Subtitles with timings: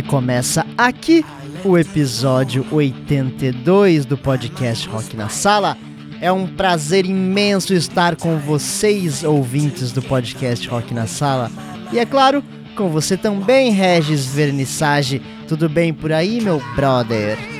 [0.00, 1.22] e começa aqui
[1.62, 5.76] o episódio 82 do podcast Rock na Sala
[6.22, 11.50] é um prazer imenso estar com vocês, ouvintes do podcast Rock na Sala.
[11.92, 12.42] E é claro,
[12.74, 15.20] com você também, Regis Vernissage.
[15.46, 17.59] Tudo bem por aí, meu brother?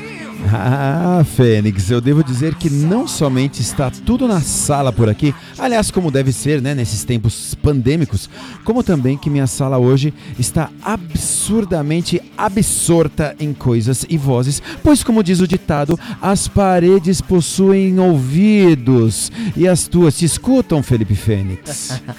[0.52, 5.90] Ah, Fênix, eu devo dizer que não somente está tudo na sala por aqui, aliás,
[5.90, 8.28] como deve ser, né, nesses tempos pandêmicos,
[8.64, 15.22] como também que minha sala hoje está absurdamente absorta em coisas e vozes, pois, como
[15.22, 22.00] diz o ditado, as paredes possuem ouvidos e as tuas te escutam, Felipe Fênix.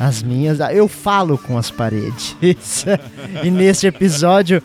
[0.00, 2.34] As minhas, eu falo com as paredes.
[3.44, 4.62] e neste episódio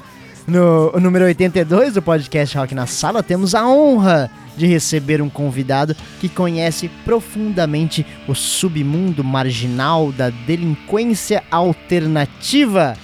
[0.48, 5.96] no número 82 do podcast Rock na Sala, temos a honra de receber um convidado
[6.20, 12.96] que conhece profundamente o submundo marginal da delinquência alternativa,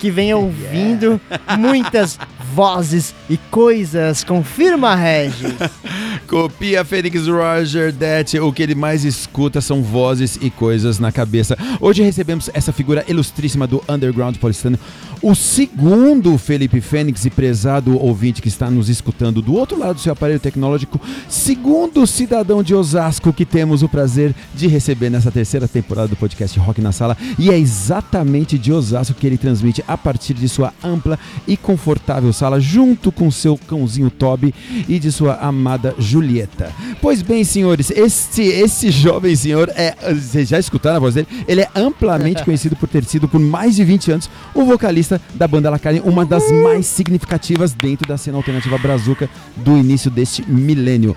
[0.00, 1.20] que vem ouvindo
[1.58, 2.18] muitas
[2.54, 4.24] vozes e coisas.
[4.24, 5.54] Confirma, Regis?
[6.26, 8.38] Copia Fênix Roger Det.
[8.40, 11.56] O que ele mais escuta são vozes e coisas na cabeça.
[11.80, 14.78] Hoje recebemos essa figura ilustríssima do underground paulistano
[15.20, 20.00] o segundo Felipe Fênix e prezado ouvinte que está nos escutando do outro lado do
[20.00, 25.66] seu aparelho tecnológico, segundo cidadão de Osasco que temos o prazer de receber nessa terceira
[25.66, 27.16] temporada do podcast Rock na Sala.
[27.38, 32.32] E é exatamente de Osasco que ele transmite a partir de sua ampla e confortável
[32.38, 34.54] sala, junto com seu cãozinho Toby
[34.88, 36.72] e de sua amada Julieta.
[37.02, 39.94] Pois bem, senhores, este, esse jovem senhor é.
[40.14, 41.26] Vocês já escutaram a voz dele?
[41.46, 45.48] Ele é amplamente conhecido por ter sido, por mais de 20 anos, o vocalista da
[45.48, 51.16] banda Lacarne, uma das mais significativas dentro da cena alternativa brazuca do início deste milênio.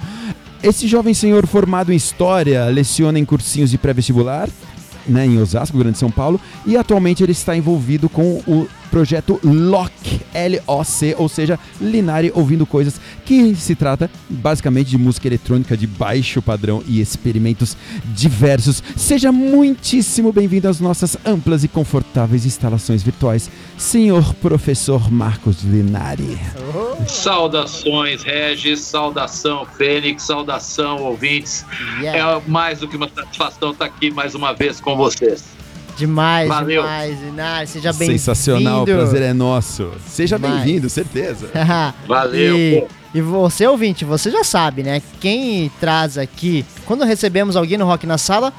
[0.63, 4.47] Esse jovem senhor formado em História leciona em cursinhos de pré-vestibular,
[5.07, 10.21] né, em Osasco, Grande São Paulo, e atualmente ele está envolvido com o projeto LOC,
[10.33, 16.41] L-O-C, ou seja, Linari Ouvindo Coisas, que se trata basicamente de música eletrônica de baixo
[16.41, 17.77] padrão e experimentos
[18.13, 18.83] diversos.
[18.97, 26.37] Seja muitíssimo bem-vindo às nossas amplas e confortáveis instalações virtuais, senhor professor Marcos Linari.
[27.07, 31.65] Saudações, Regis, saudação, Fênix, saudação, ouvintes.
[31.99, 32.41] Yeah.
[32.45, 35.45] É mais do que uma satisfação estar aqui mais uma vez com vocês.
[36.01, 36.81] Demais, Valeu.
[36.81, 37.67] demais, Inário.
[37.67, 38.19] Seja bem-vindo.
[38.19, 39.91] Sensacional, o prazer é nosso.
[40.07, 41.47] Seja bem-vindo, certeza.
[42.07, 42.57] Valeu.
[42.57, 44.99] E, e você, ouvinte, você já sabe, né?
[45.19, 48.51] Quem traz aqui, quando recebemos alguém no Rock na Sala,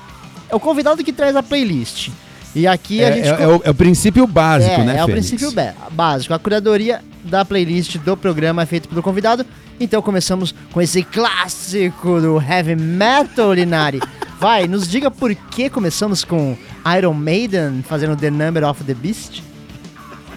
[0.48, 2.10] é o convidado que traz a playlist.
[2.54, 3.28] E aqui é, a gente.
[3.28, 4.98] É, é, o, é, o, princípio básico, é, né?
[4.98, 5.52] É o princípio
[5.90, 6.32] básico.
[6.32, 9.44] A curadoria da playlist do programa é feita pelo convidado.
[9.80, 14.00] Então começamos com esse clássico do heavy metal, Linari.
[14.42, 16.58] Vai, nos diga por que começamos com
[16.98, 19.40] Iron Maiden fazendo The Number of the Beast?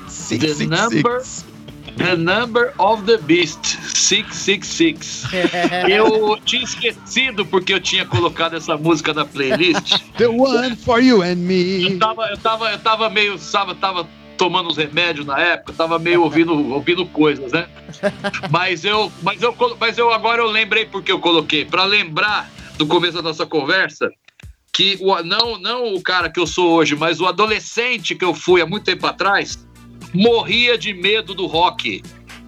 [0.08, 1.46] Six, the six, number six.
[1.98, 3.66] The Number of the Beast
[3.96, 5.24] 666.
[5.90, 9.98] eu tinha esquecido porque eu tinha colocado essa música na playlist.
[10.20, 11.86] the one for you and me.
[11.86, 14.08] Eu tava, eu tava, eu tava meio, sabe, tava
[14.38, 17.66] tomando uns remédios na época, tava meio ouvindo, ouvindo coisas, né?
[18.52, 22.86] Mas eu, mas eu, mas eu agora eu lembrei porque eu coloquei para lembrar do
[22.86, 24.10] começo da nossa conversa,
[24.74, 28.34] que o, não, não o cara que eu sou hoje, mas o adolescente que eu
[28.34, 29.66] fui há muito tempo atrás,
[30.14, 32.04] morria de medo do rock.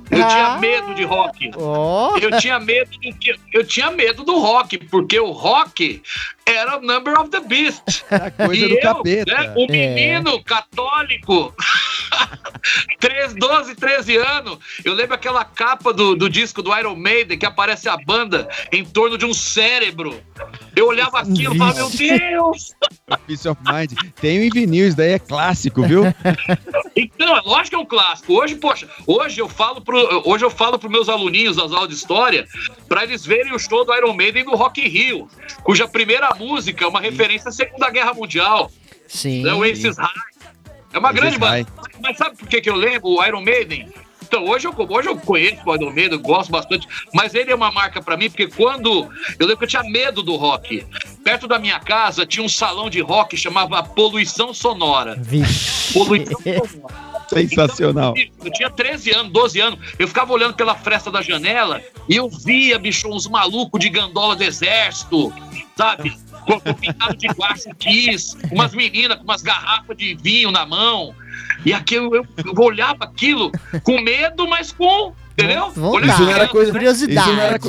[0.09, 1.51] Eu ah, tinha medo de rock.
[1.57, 2.17] Oh.
[2.21, 6.01] Eu tinha medo de, eu tinha medo do rock, porque o rock
[6.45, 8.05] era o Number of the Beast.
[8.09, 9.33] A coisa e do eu, capeta.
[9.33, 10.43] Né, o menino é.
[10.43, 11.53] católico
[12.99, 14.57] 13, 12, 13 anos.
[14.83, 18.83] Eu lembro aquela capa do, do disco do Iron Maiden que aparece a banda em
[18.83, 20.19] torno de um cérebro.
[20.75, 22.75] Eu olhava aquilo e falava, meu Deus!
[23.25, 23.93] Peace of Mind.
[24.19, 26.03] Tem em vinil, isso daí é clássico, viu?
[26.99, 28.33] Então, é lógico que é um clássico.
[28.33, 31.95] Hoje, poxa, hoje eu falo pro, hoje eu falo para meus aluninhos das aulas de
[31.95, 32.47] história
[32.89, 35.29] para eles verem o show do Iron Maiden no Rock in Rio,
[35.63, 38.71] cuja primeira música é uma referência à Segunda Guerra Mundial.
[39.07, 39.47] Sim.
[39.47, 40.36] É o Aces High.
[40.97, 41.67] É uma grande banda.
[42.01, 43.87] Mas sabe por que, que eu lembro o Iron Maiden?
[44.23, 47.71] Então, hoje eu, hoje eu conheço o Iron Maiden, gosto bastante, mas ele é uma
[47.71, 49.07] marca para mim, porque quando.
[49.37, 50.85] Eu lembro que eu tinha medo do rock.
[51.23, 55.15] Perto da minha casa tinha um salão de rock que chamava Poluição Sonora.
[55.19, 55.93] Vixe.
[55.93, 57.07] Poluição Sonora.
[57.29, 58.13] Sensacional.
[58.17, 59.79] Então, eu tinha 13 anos, 12 anos.
[59.99, 61.79] Eu ficava olhando pela fresta da janela
[62.09, 65.31] e eu via, bicho, uns malucos de gandola do exército,
[65.77, 66.17] sabe?
[66.47, 71.13] Com, com pintado de guache kiss, umas meninas com umas garrafas de vinho na mão.
[71.65, 73.51] E aquilo, eu, eu olhava aquilo
[73.83, 75.13] com medo, mas com.
[75.33, 75.69] Entendeu?
[75.71, 77.29] Vontade, Isso não era coisa- curiosidade.
[77.29, 77.59] Isso não era,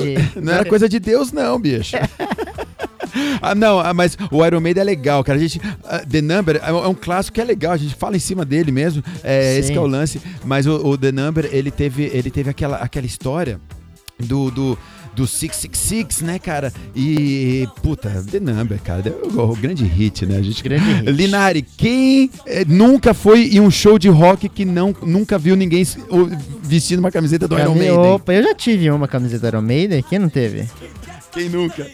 [0.41, 1.97] não era coisa de Deus, não, bicho.
[3.43, 5.39] ah, não, ah, mas o Iron Maiden é legal, cara.
[5.39, 7.95] A gente, ah, The Number é um, é um clássico que é legal, a gente
[7.95, 9.03] fala em cima dele mesmo.
[9.23, 10.21] É, esse que é o lance.
[10.45, 13.61] Mas o, o The Number, ele teve, ele teve aquela, aquela história
[14.19, 14.51] do.
[14.51, 14.79] do
[15.19, 16.73] do 666, né, cara?
[16.95, 19.03] E, puta, The Number, cara,
[19.35, 20.37] o, grande hit, né?
[20.37, 21.11] A gente, Grande hit.
[21.11, 25.85] Linari, quem eh, nunca foi em um show de rock que não, nunca viu ninguém
[26.63, 27.99] vestindo uma camiseta do Iron Maiden?
[27.99, 30.69] Opa, eu já tive uma camiseta Iron Maiden, quem não teve?
[31.39, 31.87] Quem nunca?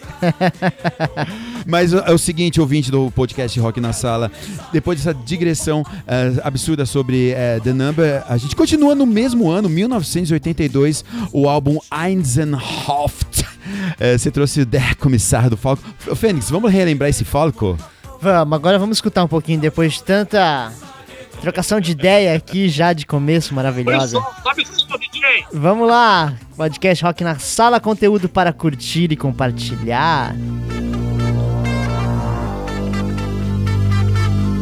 [1.68, 4.32] Mas é o seguinte, ouvinte do podcast Rock na Sala,
[4.72, 9.68] depois dessa digressão eh, absurda sobre eh, The Number, a gente continua no mesmo ano,
[9.68, 13.44] 1982, o álbum Einsenhoft.
[14.00, 15.82] Eh, você trouxe o Der Commissar do Falco.
[16.16, 17.76] Fênix, vamos relembrar esse Falco?
[18.22, 20.72] Vamos, agora vamos escutar um pouquinho depois de tanta
[21.44, 24.18] trocação de ideia aqui já de começo maravilhosa.
[25.52, 30.34] Vamos lá, podcast Rock na Sala, conteúdo para curtir e compartilhar.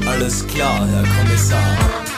[0.06, 2.12] Alles klar, Herr Kommissar.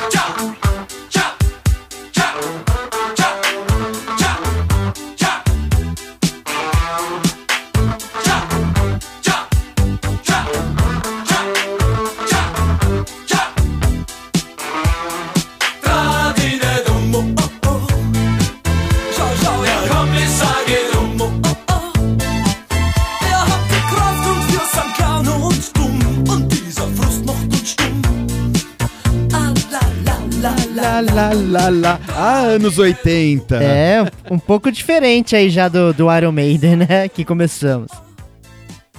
[32.54, 33.56] Anos 80.
[33.56, 37.08] É, um pouco diferente aí já do, do Iron Maiden, né?
[37.08, 37.90] Que começamos.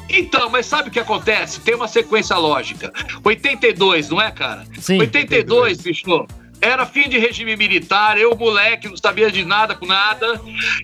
[0.09, 1.59] Então, mas sabe o que acontece?
[1.61, 2.93] Tem uma sequência lógica.
[3.23, 4.65] 82, não é, cara?
[4.79, 4.99] Sim.
[4.99, 6.27] 82, bicho.
[6.61, 10.39] Era fim de regime militar, eu, moleque, não sabia de nada com nada.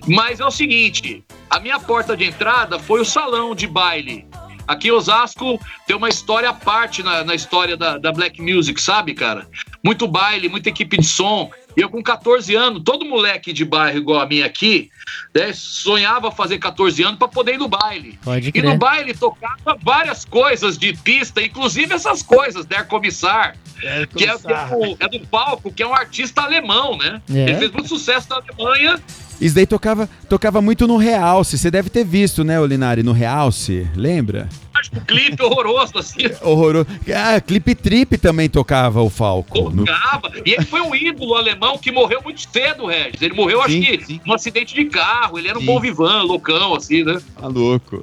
[0.06, 4.26] Mas é o seguinte: a minha porta de entrada foi o salão de baile.
[4.66, 8.80] Aqui em Osasco tem uma história à parte na, na história da, da Black Music,
[8.80, 9.48] sabe, cara?
[9.84, 11.50] Muito baile, muita equipe de som.
[11.76, 14.90] E eu, com 14 anos, todo moleque de bairro igual a mim aqui,
[15.34, 18.18] né, sonhava fazer 14 anos para poder ir no baile.
[18.22, 18.64] Pode E crer.
[18.64, 24.24] no baile tocava várias coisas de pista, inclusive essas coisas, Der Commissar, que, é, que
[24.24, 24.34] é,
[24.70, 27.20] o- é do palco, que é um artista alemão, né?
[27.30, 27.38] É.
[27.50, 29.00] Ele fez muito sucesso na Alemanha.
[29.40, 31.58] Isso daí tocava, tocava muito no Realce.
[31.58, 34.48] Você deve ter visto, né, Olinari, no Realce, lembra?
[34.82, 36.86] Acho que o clipe horroroso, assim, Horroroso.
[37.14, 39.70] Ah, Clipe Trip também tocava o Falco.
[39.70, 40.32] No- tocava.
[40.44, 43.22] E ele foi um ídolo alemão que morreu muito cedo, Regis.
[43.22, 44.20] Ele morreu, acho Sim, que, sim.
[44.26, 45.38] num acidente de carro.
[45.38, 47.20] Ele era um bom vivan, loucão, assim, né?
[47.40, 48.02] Tá louco.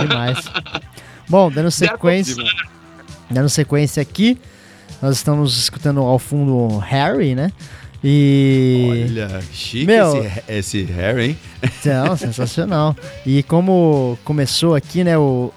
[0.00, 0.38] Demais.
[1.28, 2.36] Bom, dando sequência,
[3.28, 4.38] dando sequência aqui,
[5.00, 7.50] nós estamos escutando ao fundo Harry, né?
[8.04, 8.86] E.
[9.10, 11.38] Olha, chique Meu- esse, esse Harry, hein?
[11.62, 12.96] Então, sensacional.
[13.24, 15.52] E como começou aqui, né, o,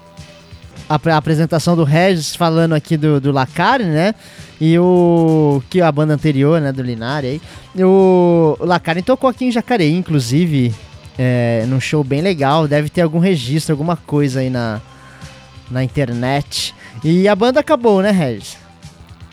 [0.88, 4.14] a, a apresentação do Regis falando aqui do, do Lacari, né?
[4.60, 5.62] E o.
[5.68, 7.84] Que a banda anterior, né, do Linari aí.
[7.84, 10.74] O, o Lacari tocou aqui em Jacareí, inclusive,
[11.18, 12.66] é, num show bem legal.
[12.66, 14.80] Deve ter algum registro, alguma coisa aí na,
[15.70, 16.74] na internet.
[17.04, 18.56] E a banda acabou, né, Regis?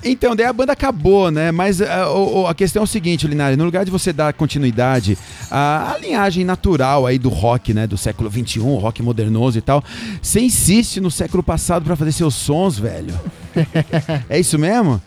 [0.03, 1.51] Então, daí a banda acabou, né?
[1.51, 5.17] Mas o- o- a questão é o seguinte, Linari, no lugar de você dar continuidade
[5.49, 7.87] à, à linhagem natural aí do rock, né?
[7.87, 9.83] Do século XXI, rock modernoso e tal,
[10.21, 13.13] você insiste no século passado pra fazer seus sons, velho.
[14.29, 15.01] é isso mesmo?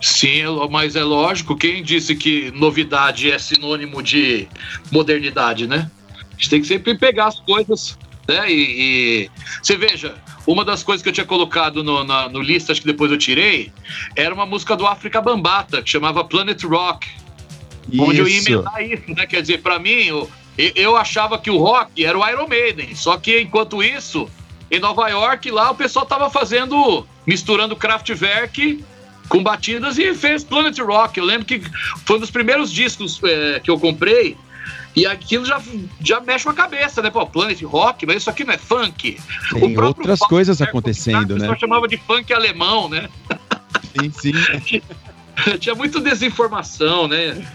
[0.00, 4.46] Sim, mas é lógico, quem disse que novidade é sinônimo de
[4.92, 5.90] modernidade, né?
[6.14, 7.96] A gente tem que sempre pegar as coisas,
[8.28, 8.50] né?
[8.50, 9.30] E, e-
[9.62, 10.14] você veja,
[10.46, 13.18] uma das coisas que eu tinha colocado no, na, no lista, acho que depois eu
[13.18, 13.72] tirei,
[14.14, 17.08] era uma música do África Bambata, que chamava Planet Rock,
[17.98, 19.26] onde eu ia emendar isso, né?
[19.26, 20.30] Quer dizer, pra mim, eu,
[20.74, 24.28] eu achava que o rock era o Iron Maiden, só que enquanto isso,
[24.70, 28.84] em Nova York, lá o pessoal tava fazendo, misturando Kraftwerk
[29.28, 31.18] com batidas e fez Planet Rock.
[31.18, 31.60] Eu lembro que
[32.04, 34.36] foi um dos primeiros discos é, que eu comprei.
[34.96, 35.60] E aquilo já,
[36.00, 37.10] já mexe com a cabeça, né?
[37.10, 39.20] Pô, Planet Rock, mas isso aqui não é funk.
[39.52, 41.40] Tem O outras coisas né, acontecendo, O né?
[41.40, 43.06] pessoal chamava de funk alemão, né?
[44.00, 44.82] Sim, sim.
[45.60, 47.46] Tinha muita desinformação, né?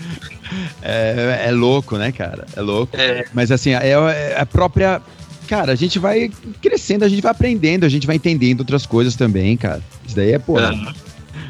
[0.83, 2.45] É, é louco, né, cara?
[2.55, 2.95] É louco.
[2.95, 3.25] É.
[3.33, 5.01] Mas assim, é, é a própria.
[5.47, 6.31] Cara, a gente vai
[6.61, 9.81] crescendo, a gente vai aprendendo, a gente vai entendendo outras coisas também, cara.
[10.05, 10.59] Isso daí é, pô.
[10.59, 10.93] É.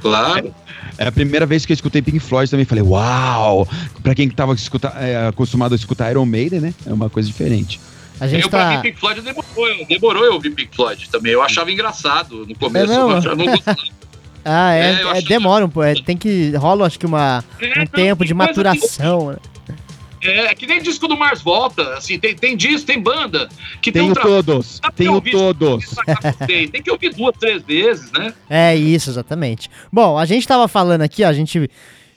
[0.01, 0.55] Claro.
[1.03, 2.65] É a primeira vez que eu escutei Pink Floyd também.
[2.65, 3.67] Falei, uau!
[4.03, 6.73] Pra quem tava escuta, é, acostumado a escutar Iron Maiden, né?
[6.85, 7.79] É uma coisa diferente.
[8.19, 8.81] A gente eu, pra mim, tá.
[8.81, 11.31] Pink Floyd demorou, eu- demorou eu ouvir Pink Floyd também.
[11.33, 12.85] Eu achava engraçado no começo.
[12.85, 13.11] É mesmo?
[13.11, 13.45] eu achava- não.
[14.43, 15.87] Ah, é, É, é, demora um pouco.
[15.87, 16.49] é, tem que.
[16.55, 19.29] Rola, acho que uma, É, um tempo de coisa que- maturação.
[19.31, 19.37] né?
[20.23, 23.49] É, é que nem disco do Mars Volta, assim, tem, tem disco, tem banda
[23.81, 24.43] que tem Tenho um trabalho.
[24.43, 25.85] todos, Dá pra tenho ouvir todos.
[26.45, 28.33] Tem, tem que ouvir duas, três vezes, né?
[28.49, 29.69] É isso, exatamente.
[29.91, 31.69] Bom, a gente tava falando aqui, ó, a gente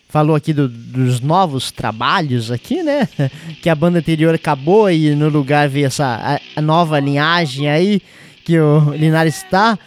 [0.09, 3.09] falou aqui do- dos novos trabalhos aqui, né?
[3.63, 8.01] Que a banda anterior acabou e no lugar veio essa a, a nova linhagem aí
[8.45, 9.79] que o Linares está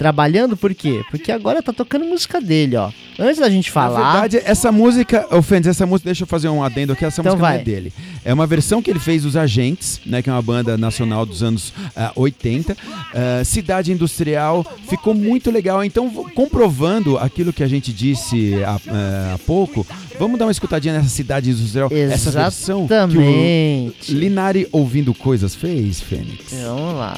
[0.00, 1.04] trabalhando, por quê?
[1.10, 2.90] Porque agora tá tocando música dele, ó.
[3.18, 6.48] Antes da gente Na falar, verdade, essa música, ô Fênix, essa música, deixa eu fazer
[6.48, 7.60] um adendo aqui, essa Então música não vai.
[7.60, 7.92] é dele.
[8.24, 11.42] É uma versão que ele fez dos Agentes, né, que é uma banda nacional dos
[11.42, 12.74] anos ah, 80.
[13.12, 15.84] Ah, Cidade Industrial, ficou muito legal.
[15.84, 19.86] Então, comprovando aquilo que a gente disse há, ah, há pouco,
[20.18, 24.14] vamos dar uma escutadinha nessa Cidade Industrial, essa versão que o exatamente.
[24.14, 26.54] Linari Ouvindo Coisas fez, Fênix.
[26.54, 27.14] Vamos lá.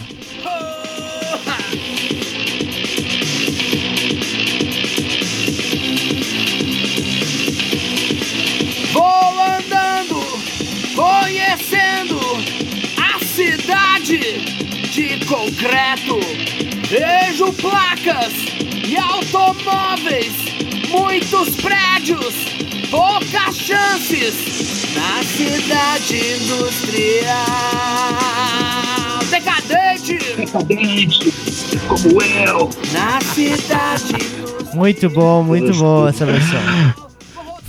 [8.92, 10.20] Vou andando,
[10.94, 12.20] conhecendo
[12.98, 14.18] a cidade
[14.90, 16.20] de concreto.
[16.88, 18.32] Vejo placas
[18.86, 20.32] e automóveis,
[20.90, 22.34] muitos prédios,
[22.90, 27.32] poucas chances na cidade industrial.
[29.30, 31.32] Decadente Decadente,
[31.88, 32.68] como eu.
[32.92, 34.14] na cidade
[34.74, 36.60] Muito bom, muito bom essa versão.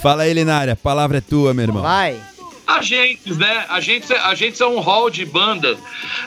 [0.03, 1.81] Fala aí, Linari, a palavra é tua, meu irmão.
[1.81, 2.19] Vai.
[2.67, 3.65] Agentes, né?
[3.69, 5.77] Agentes, agentes é um hall de banda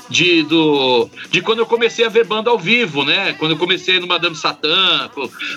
[0.08, 3.34] de, do, de quando eu comecei a ver banda ao vivo, né?
[3.34, 5.10] Quando eu comecei no Madame Satã,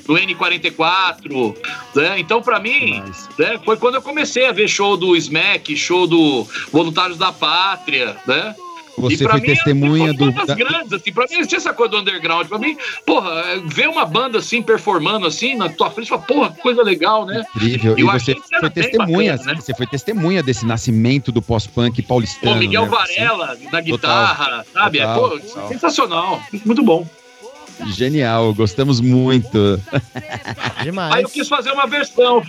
[0.05, 1.55] no N44,
[1.95, 2.19] né?
[2.19, 3.01] Então, pra mim,
[3.37, 8.17] né, foi quando eu comecei a ver show do Smack, show do Voluntários da Pátria,
[8.27, 8.53] né?
[9.01, 10.19] Você foi mim, testemunha assim, do.
[10.19, 12.47] foram bandas da- grandes, assim, pra mim existia essa coisa do underground.
[12.47, 16.51] Pra mim, porra, é, ver uma banda assim, performando assim na tua frente, fala, porra,
[16.51, 17.43] que coisa legal, né?
[17.55, 17.97] Incrível.
[17.97, 19.61] E E o você foi testemunha, bacana, né?
[19.61, 22.53] você foi testemunha desse nascimento do pós-punk paulistano.
[22.53, 22.89] Pô, Miguel né?
[22.89, 24.99] Varela na guitarra, sabe?
[24.99, 25.67] Total, é, pô, total.
[25.67, 26.41] sensacional.
[26.65, 27.07] Muito bom.
[27.87, 29.81] Genial, gostamos muito.
[30.75, 31.23] Aí Demais.
[31.23, 32.43] eu quis fazer uma versão.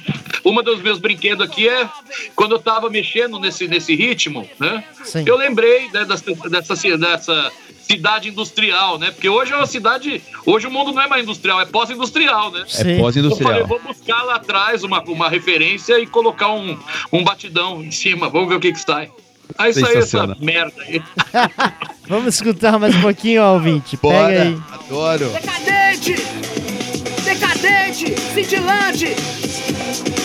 [0.44, 1.88] Uma dos meus brinquedos aqui é
[2.34, 4.84] quando eu tava mexendo nesse, nesse ritmo, né?
[5.04, 5.24] Sim.
[5.26, 7.52] Eu lembrei né, dessa, dessa, dessa
[7.90, 9.10] cidade industrial, né?
[9.10, 10.22] Porque hoje é uma cidade.
[10.46, 12.62] Hoje o mundo não é mais industrial, é pós-industrial, né?
[12.62, 12.78] É Sim.
[12.78, 13.66] Eu falei, pós-industrial.
[13.66, 16.78] vou buscar lá atrás uma, uma referência e colocar um,
[17.12, 18.28] um batidão em cima.
[18.28, 19.10] Vamos ver o que que sai.
[19.60, 21.02] Aí saiu essa merda aí.
[22.08, 23.94] Vamos escutar mais um pouquinho, ó, ouvinte.
[23.98, 24.58] Pega aí.
[24.72, 25.28] adoro.
[25.28, 26.14] Decadente!
[27.22, 28.14] Decadente!
[28.32, 29.14] Cintilante!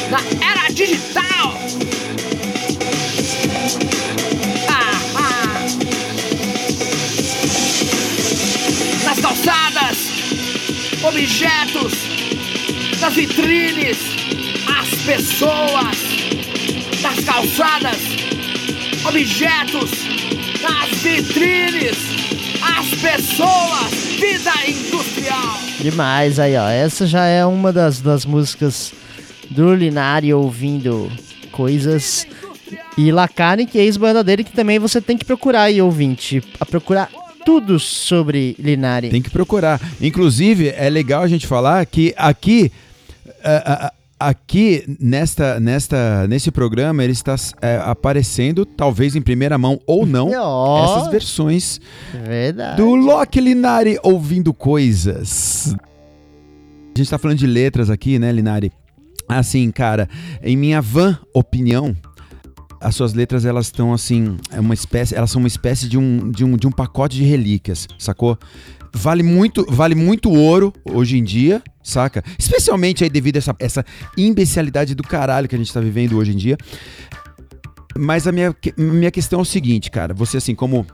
[0.09, 1.53] Na era digital!
[4.69, 5.65] Ah, ah.
[9.03, 9.97] Nas calçadas,
[11.03, 11.93] objetos,
[13.01, 13.97] nas vitrines,
[14.79, 15.97] as pessoas,
[17.01, 18.14] nas calçadas,
[19.07, 19.91] objetos,
[20.61, 21.97] nas vitrines,
[22.61, 25.59] as pessoas, vida industrial.
[25.79, 26.67] Demais aí, ó.
[26.67, 28.93] Essa já é uma das, das músicas
[29.49, 31.11] do Linari ouvindo
[31.51, 32.25] coisas.
[32.97, 36.41] E Lacane, que é ex-banda dele, que também você tem que procurar aí, ouvinte.
[36.59, 37.09] A procurar
[37.45, 39.09] tudo sobre Linari.
[39.09, 39.79] Tem que procurar.
[40.01, 42.71] Inclusive, é legal a gente falar que aqui.
[43.43, 49.79] ah, ah, Aqui nesta, nesta, nesse programa ele está é, aparecendo, talvez em primeira mão
[49.85, 50.85] ou não, Ó.
[50.85, 51.81] essas versões
[52.23, 52.77] Verdade.
[52.77, 55.75] do Loki Linari ouvindo coisas.
[56.95, 58.71] A gente tá falando de letras aqui, né, Linari?
[59.27, 60.07] Assim, cara,
[60.41, 61.93] em minha van opinião,
[62.79, 66.31] as suas letras elas estão assim, é uma espécie, elas são uma espécie de um,
[66.31, 68.37] de um, de um pacote de relíquias, sacou?
[68.97, 72.23] Vale muito, vale muito ouro hoje em dia, saca?
[72.39, 73.85] Especialmente aí devido a essa, essa
[74.17, 76.57] imbecilidade do caralho que a gente tá vivendo hoje em dia.
[77.97, 80.13] Mas a minha, minha questão é o seguinte, cara.
[80.13, 80.87] Você, assim, como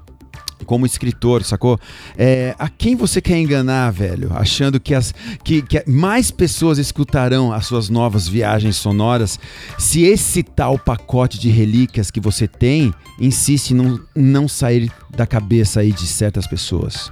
[0.66, 1.80] como escritor, sacou?
[2.18, 4.32] É, a quem você quer enganar, velho?
[4.34, 9.40] Achando que, as, que, que mais pessoas escutarão as suas novas viagens sonoras
[9.78, 15.26] se esse tal pacote de relíquias que você tem insiste em não, não sair da
[15.26, 17.12] cabeça aí de certas pessoas.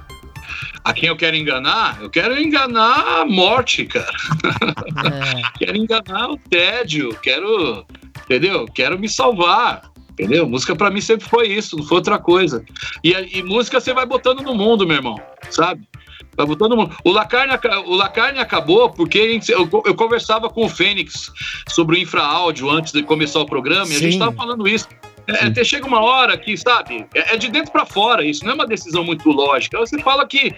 [0.84, 1.98] A quem eu quero enganar?
[2.00, 4.10] Eu quero enganar a morte, cara.
[5.04, 7.14] É, Quero enganar o tédio.
[7.22, 7.84] Quero.
[8.24, 8.66] Entendeu?
[8.66, 9.82] Quero me salvar.
[10.12, 10.46] Entendeu?
[10.48, 12.64] Música pra mim sempre foi isso, não foi outra coisa.
[13.02, 15.18] E, e música você vai botando no mundo, meu irmão,
[15.50, 15.82] sabe?
[16.36, 16.94] Pra todo mundo.
[17.04, 21.30] O Lacarne, aca- o Lacarne acabou porque eu, eu conversava com o Fênix
[21.68, 24.10] sobre o infraáudio antes de começar o programa e a Sim.
[24.10, 24.86] gente tava falando isso.
[25.26, 28.52] É, até chega uma hora que, sabe, é, é de dentro pra fora isso, não
[28.52, 29.78] é uma decisão muito lógica.
[29.78, 30.54] Você fala que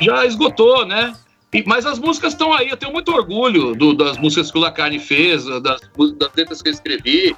[0.00, 1.14] já esgotou, né?
[1.54, 4.60] E- mas as músicas estão aí, eu tenho muito orgulho do- das músicas que o
[4.60, 5.80] Lacarne fez, das,
[6.18, 7.36] das letras que eu escrevi.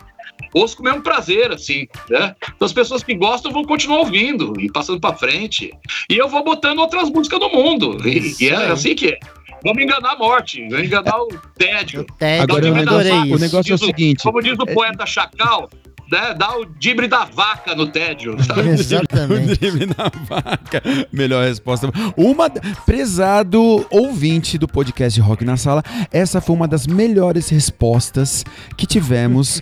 [0.55, 2.35] Ouço com o mesmo prazer, assim, né?
[2.55, 5.73] Então as pessoas que gostam vão continuar ouvindo e passando pra frente.
[6.09, 7.99] E eu vou botando outras músicas do mundo.
[8.09, 9.19] E, e é assim que é.
[9.65, 11.27] Vamos enganar a morte, vamos enganar o
[11.59, 12.07] tédio.
[12.15, 12.99] Até Agora Dá o o negócio,
[13.35, 13.39] o
[13.73, 14.23] é o o- seguinte.
[14.23, 15.69] Como diz o poeta Chacal,
[16.11, 16.35] né?
[16.35, 18.43] Dá o dibre da vaca no tédio.
[18.43, 18.69] sabe?
[18.71, 19.53] Exatamente.
[19.53, 20.83] O drible na vaca.
[21.13, 21.91] Melhor resposta.
[22.17, 22.51] Uma
[22.87, 28.45] prezado ouvinte do podcast Rock na Sala, essa foi uma das melhores respostas
[28.77, 29.61] que tivemos.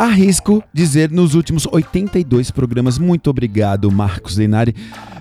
[0.00, 2.96] Arrisco dizer nos últimos 82 programas.
[2.96, 4.74] Muito obrigado, Marcos Leinari.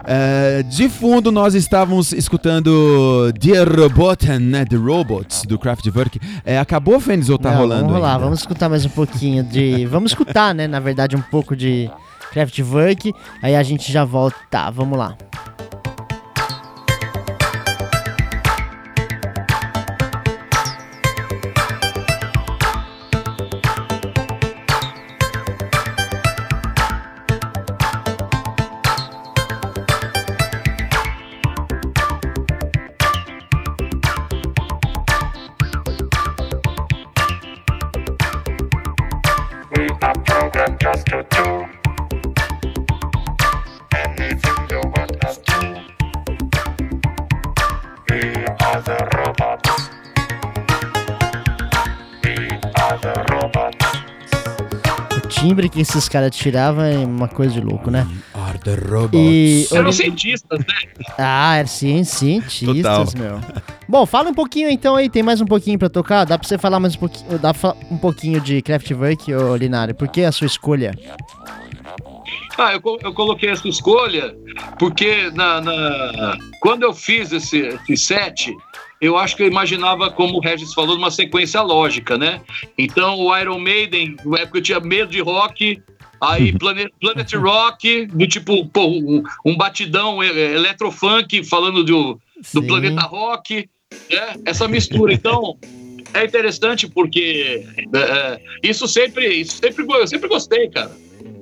[0.08, 4.64] Eh, de fundo, nós estávamos escutando Dear Roboten, né?
[4.64, 6.18] The Robots, do Kraftwerk.
[6.46, 7.88] Eh, acabou, Fênix, ou tá Não, rolando?
[7.88, 8.24] Vamos lá, ainda?
[8.24, 9.86] vamos escutar mais um pouquinho de.
[9.86, 10.66] Vamos escutar, né?
[10.66, 11.92] Na verdade, um pouco de
[12.32, 13.14] Kraftwerk.
[13.44, 14.38] Aí a gente já volta.
[14.50, 15.18] Tá, vamos lá.
[55.60, 58.08] Timbre que esses caras tiravam é uma coisa de louco, né?
[58.34, 59.12] Are the robots.
[59.20, 59.68] E.
[59.74, 60.66] Eram cientistas, né?
[61.18, 63.22] Ah, era cien- cientistas, Total.
[63.22, 63.42] meu.
[63.88, 66.24] Bom, fala um pouquinho então aí, tem mais um pouquinho pra tocar?
[66.26, 69.54] Dá pra você falar mais um pouquinho, dá pra falar um pouquinho de Kraftwerk, ô
[69.58, 69.94] Linari?
[69.94, 70.92] Por que a sua escolha?
[72.58, 74.36] Ah, eu, eu coloquei essa escolha
[74.78, 78.54] porque na, na- quando eu fiz esse, esse set,
[79.02, 82.42] eu acho que eu imaginava, como o Regis falou, uma sequência lógica, né?
[82.78, 85.82] Então o Iron Maiden, na época eu tinha medo de rock,
[86.20, 92.20] aí Planet, Planet Rock, do tipo pô, um, um batidão eh, electrofunk falando do, do
[92.44, 92.68] Sim.
[92.68, 93.70] planeta rock,
[94.12, 94.34] né?
[94.46, 95.14] essa mistura.
[95.14, 95.58] Então,
[96.14, 100.92] é interessante porque é, isso sempre, isso sempre, eu sempre gostei, cara.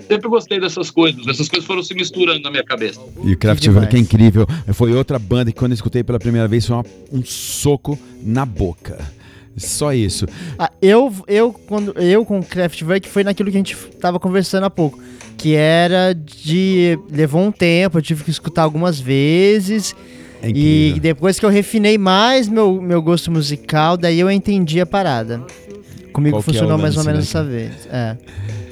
[0.07, 1.27] Sempre gostei dessas coisas.
[1.27, 2.99] Essas coisas foram se misturando na minha cabeça.
[3.23, 4.47] E o Kraftwerk é incrível.
[4.73, 8.45] Foi outra banda que quando eu escutei pela primeira vez foi uma- um soco na
[8.45, 8.97] boca.
[9.57, 10.25] Só isso.
[10.57, 14.65] Ah, eu, eu, quando, eu com o Kraftwerk foi naquilo que a gente tava conversando
[14.65, 14.99] há pouco.
[15.35, 16.97] Que era de.
[17.11, 19.95] Levou um tempo, eu tive que escutar algumas vezes.
[20.41, 24.85] É e depois que eu refinei mais meu, meu gosto musical, daí eu entendi a
[24.85, 25.43] parada.
[26.17, 27.87] Comigo Qual é funcionou mais ou menos dessa vez.
[27.91, 28.17] É.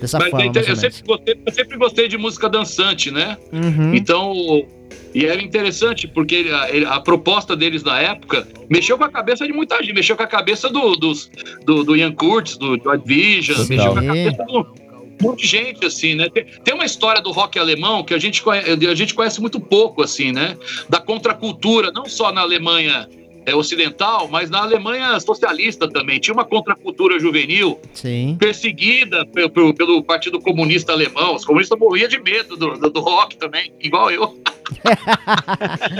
[0.01, 3.37] Dessa Mas forma, então, eu, sempre gostei, eu sempre gostei de música dançante, né?
[3.53, 3.93] Uhum.
[3.93, 4.65] Então,
[5.13, 9.09] e era interessante, porque ele- a, ele- a proposta deles na época mexeu com a
[9.11, 11.29] cabeça de muita gente, mexeu com a cabeça do, dos,
[11.63, 13.69] do, do Ian Curtis, do Joy Division, Total.
[13.69, 14.85] mexeu com a cabeça do
[15.21, 16.27] um monte de gente, assim, né?
[16.33, 19.59] Tem, tem uma história do rock alemão que a gente, conhece, a gente conhece muito
[19.59, 20.57] pouco, assim, né?
[20.89, 23.07] Da contracultura, não só na Alemanha
[23.45, 26.19] é, ocidental, mas na Alemanha socialista também.
[26.19, 28.35] Tinha uma contracultura juvenil Sim.
[28.39, 31.35] perseguida pe- pe- pelo Partido Comunista Alemão.
[31.35, 34.35] Os comunistas morriam de medo do, do, do rock também, igual eu.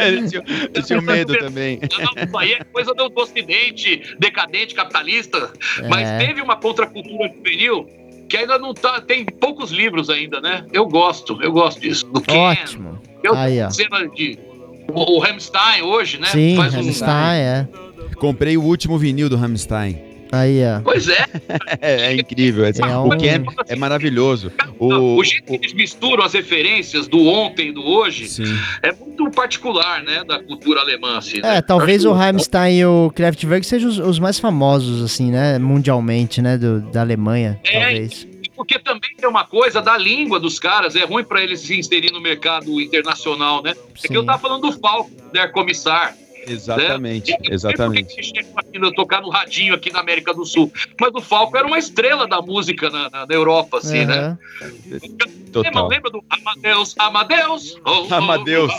[0.07, 1.79] Eles tinham, eles tinham medo também.
[1.99, 5.51] Não, isso aí é coisa do, do Ocidente, decadente, capitalista.
[5.89, 6.17] Mas É.
[6.27, 7.87] teve uma contracultura juvenil
[8.27, 8.99] que ainda não tá.
[9.01, 10.65] Tem poucos livros ainda, né?
[10.73, 12.05] Eu gosto, eu gosto disso.
[12.07, 12.99] Do Ken, Ótimo.
[13.23, 13.69] eu Aí, ó.
[13.69, 14.37] cena de.
[14.93, 16.27] O, o Hamstein hoje, né?
[16.27, 17.67] Sim, Faz um- Hammerstein, é.
[18.17, 19.99] Comprei o último vinil do Hamstein.
[20.31, 20.81] Aí, ó.
[20.81, 21.25] Pois é,
[21.79, 22.65] É, é incrível.
[22.65, 24.51] esse- É o um- Ken é maravilhoso.
[24.79, 28.43] o, O, jeito que eles misturam as referências do ontem e do hoje sim.
[28.81, 30.23] é muito particular, né?
[30.27, 31.39] Da cultura alemã, assim.
[31.41, 31.57] né?
[31.57, 35.29] É, talvez Acho o que- Rammstein e o Kraftwerk sejam os, os mais famosos, assim,
[35.31, 35.57] né?
[35.59, 36.57] Mundialmente, né?
[36.57, 38.27] Do, da Alemanha, É, talvez.
[38.55, 42.11] Porque também tem uma coisa da língua dos caras, é ruim pra eles se inserir
[42.11, 43.75] no mercado internacional, né?
[44.03, 44.27] É que eu Sim.
[44.27, 46.15] tava falando do Falco, Der Commissar.
[46.47, 48.23] Exatamente, sei exatamente.
[48.23, 50.71] chegou aqui a tocar no radinho aqui na América do Sul.
[50.99, 54.15] Mas o Falco era uma estrela da música na, na- na Europa, assim, né?
[54.15, 54.37] Aham.
[54.85, 55.87] Lembra, Total.
[55.87, 57.75] lembra do Amadeus, Amadeus?
[57.85, 58.73] Oh, oh, Amadeus.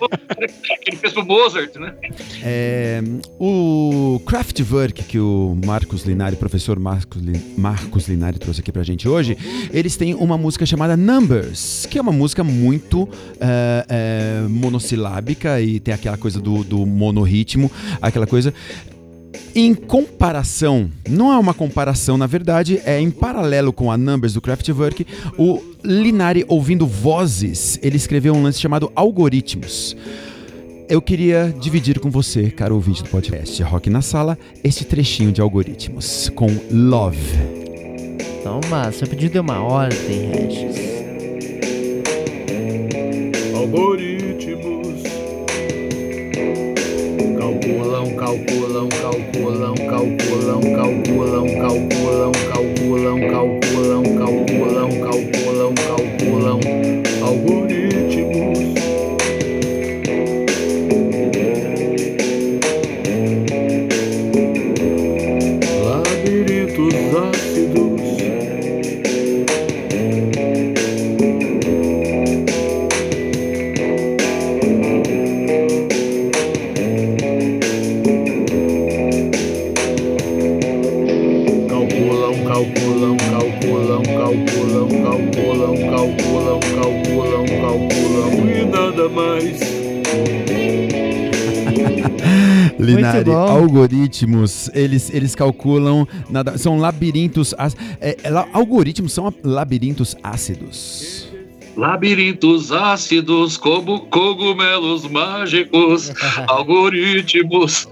[0.00, 1.94] oh, que ele fez pro Mozart, né?
[2.42, 3.00] É,
[3.38, 9.08] o Kraftwerk que o Marcos Linari, professor Marcos, Li- Marcos Linari trouxe aqui pra gente
[9.08, 9.36] hoje,
[9.72, 13.08] eles têm uma música chamada Numbers, que é uma música muito
[13.40, 18.52] é, é, monossilábica e tem aquela coisa do, do monorritmo, aquela coisa.
[19.54, 24.40] Em comparação, não é uma comparação, na verdade, é em paralelo com a Numbers do
[24.40, 29.96] Kraftwerk, o Linari ouvindo vozes, ele escreveu um lance chamado Algoritmos.
[30.88, 35.40] Eu queria dividir com você, caro ouvinte do podcast Rock na Sala, este trechinho de
[35.40, 37.18] algoritmos com Love.
[38.42, 40.76] Toma, seu pedido é uma ordem, Regis.
[43.54, 44.07] Algoritmos
[47.68, 56.60] calculam, calculam, calculam, calculam, calculam, calculam, calculam, calculam, calculam, calculam, calculam,
[57.22, 57.67] algoritmos.
[89.08, 89.60] Mais.
[92.78, 97.52] Linari, algoritmos, eles, eles calculam, nada, são labirintos,
[98.00, 101.28] é, é, algoritmos são labirintos ácidos.
[101.76, 106.12] Labirintos ácidos, como cogumelos mágicos,
[106.48, 107.88] algoritmos.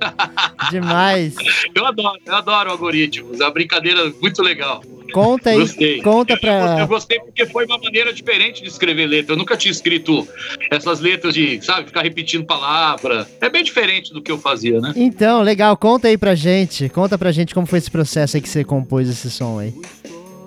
[0.71, 1.35] Demais.
[1.75, 3.41] Eu adoro, eu adoro algoritmos.
[3.41, 4.83] É uma brincadeira muito legal.
[5.13, 6.03] Conta aí, Gostei.
[6.03, 6.87] conta Eu pra.
[6.87, 9.35] gostei porque foi uma maneira diferente de escrever letra.
[9.35, 10.27] Eu nunca tinha escrito
[10.71, 13.27] essas letras de, sabe, ficar repetindo palavra.
[13.41, 14.93] É bem diferente do que eu fazia, né?
[14.97, 16.89] Então, legal, conta aí pra gente.
[16.89, 19.73] Conta pra gente como foi esse processo aí que você compôs esse som aí.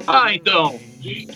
[0.07, 0.79] Ah, então.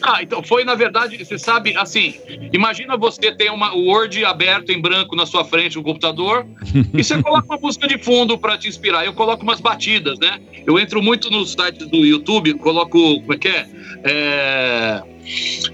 [0.02, 2.15] Ah, então foi na verdade, você sabe, assim,
[2.52, 6.45] imagina você ter uma o Word aberto em branco na sua frente no computador
[6.93, 9.06] e você coloca uma música de fundo para te inspirar.
[9.06, 10.39] Eu coloco umas batidas, né?
[10.65, 13.67] Eu entro muito nos sites do YouTube, coloco, como é que é?
[14.04, 15.04] É,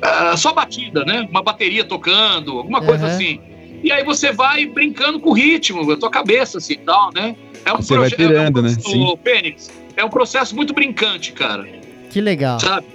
[0.02, 1.28] ah, só batida, né?
[1.30, 3.15] Uma bateria tocando, alguma coisa Aham.
[3.15, 3.39] assim.
[3.84, 7.36] E aí você vai brincando com o ritmo, a tua cabeça, assim, tal, né?
[7.65, 8.69] É Você vai pirando, é um, né?
[8.69, 9.17] Sim.
[9.23, 11.67] Fênix, é um processo muito brincante, cara
[12.10, 12.60] Que legal.
[12.60, 12.86] sabe?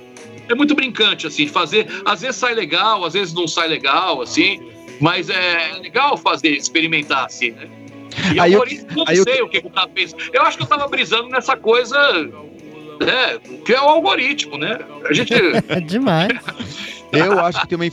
[0.48, 1.87] É muito brincante, assim, fazer.
[2.04, 4.61] Às vezes sai legal, às vezes não sai legal, assim,
[5.00, 7.66] mas é legal fazer, experimentar, assim, né?
[8.33, 10.22] E Aí eu- algoritmo, eu não aí eu- sei o que, que eu tava pensando.
[10.33, 13.38] Eu acho que eu tava brisando nessa coisa, né?
[13.64, 14.78] Que é o algoritmo, né?
[15.09, 15.33] A gente.
[15.68, 16.28] É demais.
[17.14, 17.85] Eu acho que tem uma,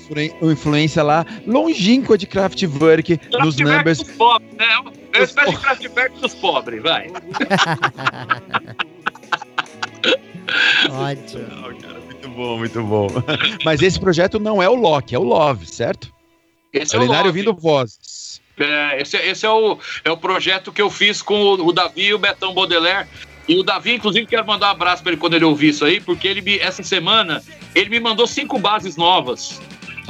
[0.42, 3.98] uma influência lá longínqua de Kraftwerk nos Kraftwerk numbers.
[4.00, 4.66] dos pobres, né?
[5.14, 7.08] É uma espécie de Kraftwerk dos pobres, vai.
[10.91, 12.01] Ótimo.
[12.21, 13.08] Muito bom, muito bom.
[13.65, 16.13] Mas esse projeto não é o Loki, é o Love, certo?
[16.71, 17.27] Esse É o Love.
[17.27, 18.39] ouvindo vozes.
[18.58, 22.04] É, esse, esse é, o, é o projeto que eu fiz com o, o Davi
[22.04, 23.08] e o Betão Baudelaire.
[23.47, 25.99] E o Davi, inclusive, quero mandar um abraço para ele quando ele ouvir isso aí,
[25.99, 29.60] porque ele me, essa semana ele me mandou cinco bases novas.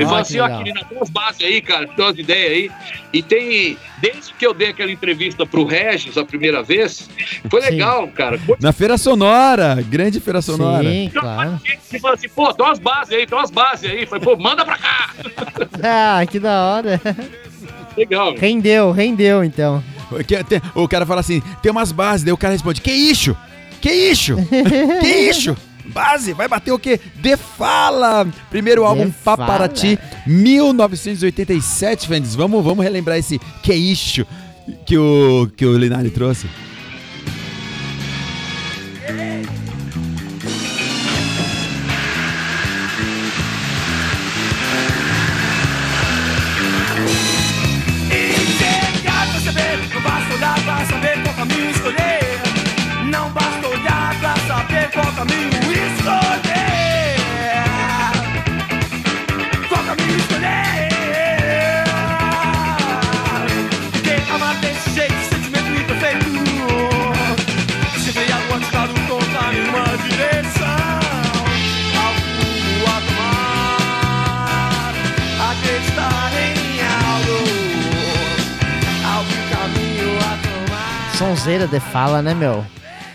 [0.01, 0.57] Ele Ah, falou assim, ó.
[0.57, 2.71] Kirina, tem umas bases aí, cara, tem umas ideias aí.
[3.13, 7.09] E tem, desde que eu dei aquela entrevista pro Regis a primeira vez,
[7.49, 7.69] foi Sim.
[7.71, 8.39] legal, cara.
[8.59, 10.89] Na Feira Sonora, grande Feira Sonora.
[10.89, 11.59] Sim, claro.
[11.91, 14.05] Ele falou assim, pô, tem umas bases aí, tem umas bases aí.
[14.05, 15.09] Falei, pô, manda pra cá.
[15.83, 17.01] Ah, que da hora.
[17.97, 18.35] Legal.
[18.35, 19.83] Rendeu, rendeu então.
[20.75, 23.35] O cara fala assim, tem umas bases, daí o cara responde, que isso?
[23.79, 24.35] Que isso?
[25.01, 25.55] que isso?
[25.85, 26.99] Base, vai bater o quê?
[27.21, 28.27] The Fala!
[28.49, 29.11] Primeiro álbum.
[29.23, 32.35] Paparati, 1987, Fendes.
[32.35, 34.25] Vamos, vamos relembrar esse que isso
[34.85, 36.47] que o, que o Linari trouxe.
[39.07, 39.31] Chegar
[81.25, 82.65] sonzeira de fala, né, meu?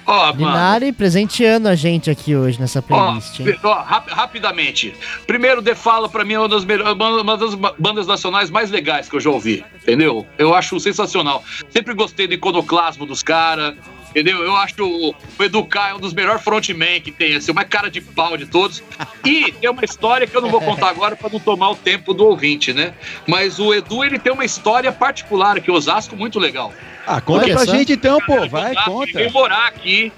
[0.06, 0.36] Ó, mano.
[0.38, 4.94] Linari presenteando a gente aqui hoje nessa Ó, playlist, ó, rap- rapidamente.
[5.26, 8.70] Primeiro, The Fala, pra mim, é uma das, melhores, uma das ba- bandas nacionais mais
[8.70, 9.64] legais que eu já ouvi.
[9.82, 10.24] Entendeu?
[10.38, 11.42] Eu acho sensacional.
[11.68, 13.74] Sempre gostei do iconoclasmo dos caras.
[14.10, 14.38] Entendeu?
[14.44, 17.90] Eu acho o, o Educar é um dos melhores frontmen que tem, assim, uma cara
[17.90, 18.84] de pau de todos.
[19.24, 22.14] E tem uma história que eu não vou contar agora pra não tomar o tempo
[22.14, 22.94] do ouvinte, né?
[23.26, 26.72] Mas o Edu, ele tem uma história particular aqui, Osasco, muito legal.
[27.06, 27.72] Ah, conta Olha pra só.
[27.76, 28.48] gente então, pô.
[28.48, 29.12] Vai, Ele conta.
[29.12, 30.12] veio morar aqui.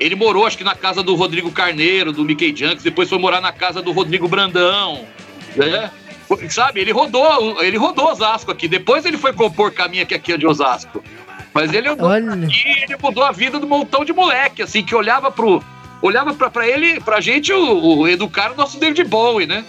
[0.00, 3.40] Ele morou, acho que na casa do Rodrigo Carneiro, do Mickey Junks, depois foi morar
[3.40, 5.04] na casa do Rodrigo Brandão.
[5.54, 5.90] Né?
[6.48, 8.66] Sabe, ele rodou, ele rodou Osasco aqui.
[8.66, 11.04] Depois ele foi compor caminho aqui, aqui de Osasco.
[11.54, 12.32] Mas ele andou Olha.
[12.32, 15.62] aqui e ele mudou a vida de um montão de moleque, assim, que olhava pro.
[16.02, 19.64] Olhava pra, pra ele, pra gente, o, o educar o nosso David Bowie, né?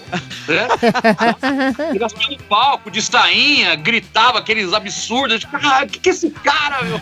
[0.49, 0.67] É?
[1.93, 5.41] Ele no palco, de sainha, gritava aqueles absurdos.
[5.41, 6.99] Tipo, ah, que que é esse cara, meu?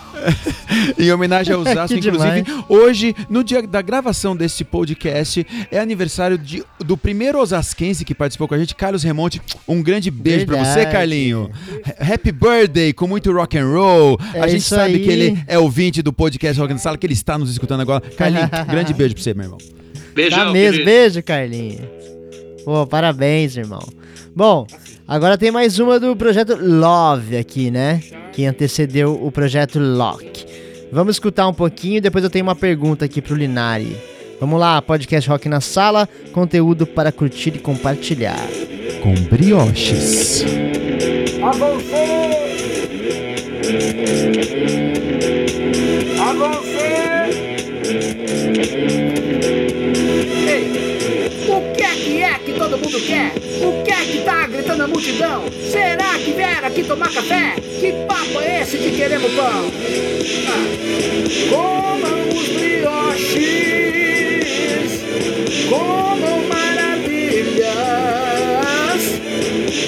[0.99, 2.63] Em homenagem ao Que inclusive, demais.
[2.69, 8.47] hoje, no dia da gravação desse podcast, é aniversário de- do primeiro osasquense que participou
[8.47, 9.41] com a gente, Carlos Remonte.
[9.67, 10.91] Um grande beijo pra você, Verdade.
[10.91, 11.51] Carlinho.
[11.99, 14.19] Ha- Happy birthday, com muito rock and roll.
[14.33, 15.03] É a gente sabe aí.
[15.03, 18.01] que ele é ouvinte do podcast Rock na Sala, que ele está nos escutando agora.
[18.17, 19.57] Carlinho, grande beijo pra você, meu irmão.
[20.13, 20.85] Beijão, Tá mesmo, querido.
[20.85, 21.81] beijo, Carlinhos.
[22.65, 23.81] Pô, parabéns, irmão.
[24.35, 24.65] Bom,
[25.07, 28.01] agora tem mais uma do projeto Love aqui, né?
[28.33, 30.45] Que antecedeu o projeto Lock.
[30.91, 33.95] Vamos escutar um pouquinho e depois eu tenho uma pergunta aqui pro Linari.
[34.39, 38.39] Vamos lá, podcast Rock na Sala, conteúdo para curtir e compartilhar.
[39.01, 40.43] Com brioches.
[48.61, 49.10] O
[52.61, 53.33] todo mundo quer?
[53.59, 55.45] O que é que tá gritando na multidão?
[55.71, 57.55] Será que vieram aqui tomar café?
[57.79, 59.71] Que papo é esse de queremos pão?
[60.47, 60.61] Ah.
[61.49, 63.41] Comam os brioches,
[65.67, 67.65] comam maravilhas,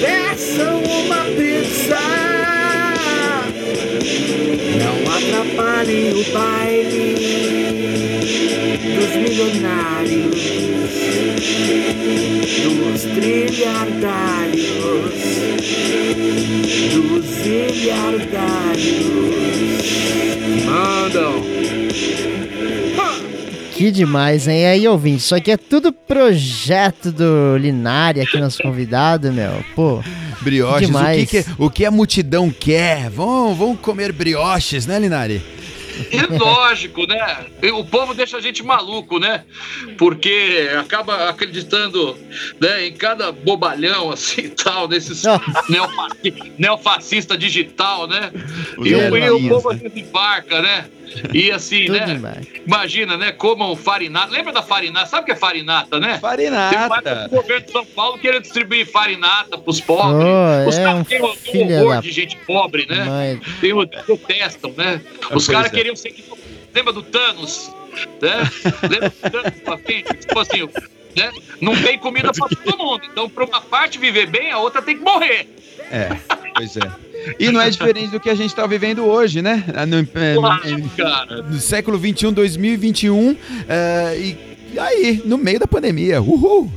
[0.01, 1.99] peçam uma pizza.
[4.79, 7.13] Não atrapalhem o baile
[8.95, 10.63] dos milionários
[13.03, 14.65] trilhardários,
[16.93, 18.93] dos ilhardários.
[20.65, 21.43] Mandam.
[23.75, 24.65] Que demais, hein?
[24.67, 29.51] Aí, ouvinte, isso aqui é tudo projeto do Linari aqui, nosso convidado, meu.
[29.75, 30.01] Pô,
[30.41, 31.29] Brioches, o Demais.
[31.29, 33.09] que, que- o que a multidão quer?
[33.09, 35.41] Vão, vão comer brioches, né, Linari?
[36.11, 37.45] É lógico, né?
[37.73, 39.43] O povo deixa a gente maluco, né?
[39.97, 42.17] Porque acaba acreditando
[42.59, 45.23] né, em cada bobalhão assim e tal, nesses
[45.69, 48.31] neofaci- neofascista digital, né?
[48.79, 49.89] E, o- e o povo né?
[49.93, 50.85] se embarca, né?
[51.33, 52.05] E assim, né?
[52.05, 52.45] demais.
[52.65, 53.31] Imagina, né?
[53.31, 54.31] Comam farinata.
[54.31, 55.05] Lembra da farinata?
[55.07, 56.17] Sabe o que é farinata, né?
[56.19, 57.27] Farinata.
[57.31, 60.25] o governo de São Paulo querendo distribuir farinata pros pobres.
[60.25, 61.25] Oh, Os é caras um têm um,
[61.81, 63.03] horror da de gente pobre, né?
[63.03, 63.41] Mãe.
[63.61, 65.01] Tem o detestam, né?
[65.23, 65.75] Os Pois caras é.
[65.75, 66.11] queriam ser.
[66.11, 66.23] que-
[66.73, 67.71] Lembra do Thanos?
[68.21, 68.49] Né?
[68.89, 70.13] Lembra do Thanos pra frente?
[70.15, 70.69] Tipo assim,
[71.15, 71.31] né?
[71.61, 73.03] Não tem comida pra todo mundo.
[73.05, 75.47] Então, pra uma parte viver bem, a outra tem que morrer.
[75.91, 76.09] É,
[76.55, 76.91] pois é.
[77.39, 79.63] E não é diferente do que a gente está vivendo hoje, né?
[79.87, 81.41] No, é, Claro, cara.
[81.43, 83.35] no século 21, 2021,
[83.67, 84.17] é,
[84.73, 86.71] e aí, no meio da pandemia, uhul!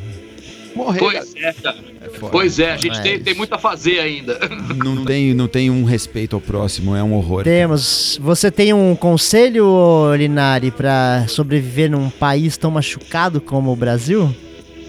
[0.75, 0.99] Morrer.
[0.99, 1.77] Pois é, cara.
[2.03, 2.19] é.
[2.31, 4.39] Pois é, a gente Mas- tem, tem muito a fazer ainda.
[4.77, 7.43] Não tem, não tem um respeito ao próximo, é um horror.
[7.45, 8.19] Temos.
[8.23, 14.35] Você tem um conselho, Linari, pra sobreviver num país tão machucado como o Brasil?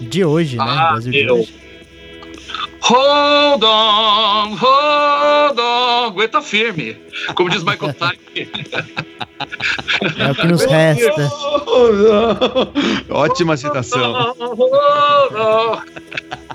[0.00, 0.64] De hoje, né?
[0.66, 1.54] Ah, Brasil de eu- hoje.
[2.80, 6.08] Hold on, hold on.
[6.08, 6.96] Aguenta firme.
[7.34, 8.18] Como diz Michael Tyson.
[10.18, 11.30] É o que nos resta.
[13.10, 14.34] Ótima citação.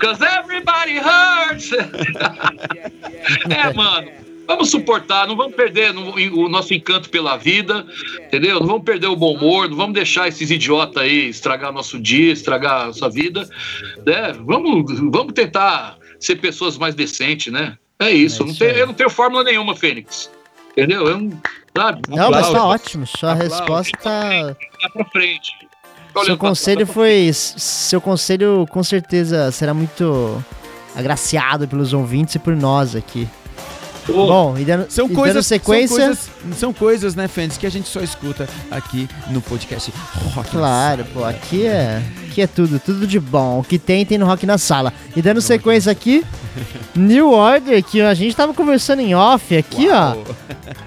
[0.00, 1.72] Cause everybody hurts.
[3.48, 4.24] é, mano.
[4.46, 7.86] Vamos suportar, não vamos perder o nosso encanto pela vida,
[8.26, 8.60] entendeu?
[8.60, 12.32] Não vamos perder o bom humor, não vamos deixar esses idiotas aí estragar nosso dia,
[12.32, 13.48] estragar a nossa vida,
[14.04, 14.34] né?
[14.44, 17.76] Vamos, vamos tentar ser pessoas mais decentes, né?
[17.98, 18.42] É isso.
[18.42, 18.80] É não isso tem- aí.
[18.80, 20.30] eu não tenho fórmula nenhuma, Fênix.
[20.72, 21.06] Entendeu?
[21.06, 21.30] Eu não,
[21.76, 22.00] sabe?
[22.08, 23.06] Não, mas tá ótimo.
[23.06, 24.20] Sua resposta tá.
[24.22, 25.50] Vai pra frente.
[26.12, 27.30] Seu Olhando pra conselho trás, foi.
[27.32, 30.44] Seu conselho com certeza será muito
[30.94, 33.28] agraciado pelos ouvintes e por nós aqui.
[34.06, 35.88] Pô, Bom, e dando, São e dando coisas, sequência.
[35.96, 39.90] são coisas, são coisas, né, Fênix, que a gente só escuta aqui no podcast
[40.34, 42.02] Rock Claro, pô, aqui é,
[42.34, 43.60] aqui é tudo, tudo de bom.
[43.60, 44.92] O que tem, tem no Rock na Sala.
[45.14, 46.24] E dando sequência aqui,
[46.94, 50.14] New Order, que a gente tava conversando em off aqui, ó.
[50.14, 50.24] Uau.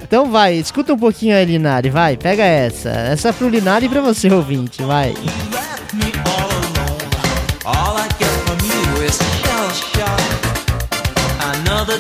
[0.03, 2.89] Então vai, escuta um pouquinho aí, Linari, vai, pega essa.
[2.89, 5.13] Essa é pro Linari e pra você, ouvinte, vai.
[5.13, 7.07] left me all alone.
[7.65, 10.21] All I get from you is shell shock.
[11.39, 11.99] Another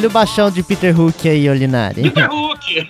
[0.00, 2.02] olha o baixão de Peter Hook aí, ô Linari.
[2.02, 2.88] Peter Hook!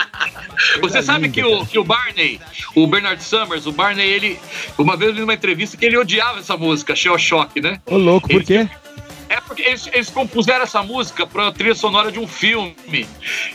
[0.82, 2.38] Você sabe que o, que o Barney,
[2.74, 4.38] o Bernard Summers, o Barney, ele.
[4.76, 7.80] Uma vez eu vi numa entrevista que ele odiava essa música, Shell Shock, né?
[7.86, 8.68] Ô, louco, por quê?
[9.30, 13.06] É porque eles, eles compuseram essa música pra trilha sonora de um filme.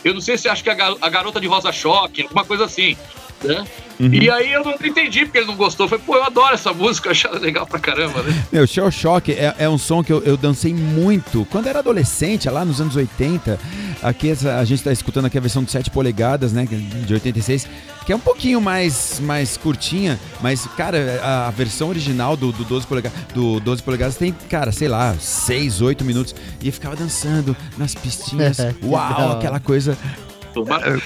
[0.04, 2.44] Eu não sei se acho que é a, Gar- a Garota de Rosa Choque, alguma
[2.44, 2.96] coisa assim.
[3.44, 3.64] Né?
[3.98, 5.88] E aí eu não entendi porque ele não gostou.
[5.88, 8.44] Falei, pô, eu adoro essa música, eu achei ela legal pra caramba, né?
[8.52, 12.48] Meu, Shell Shock é, é um som que eu, eu dancei muito quando era adolescente,
[12.50, 13.58] lá nos anos 80.
[14.02, 17.66] Aqui essa- a gente tá escutando aqui a versão de 7 polegadas, né, de 86,
[18.04, 22.64] que é um pouquinho mais, mais curtinha, mas, cara, a, a versão original do, do
[22.64, 26.94] 12 polegadas, do 12 polegadas tem, cara, sei lá, 6, 8 minutos, e eu ficava
[26.94, 28.58] dançando nas pistinhas.
[28.84, 29.96] Uau, aquela coisa.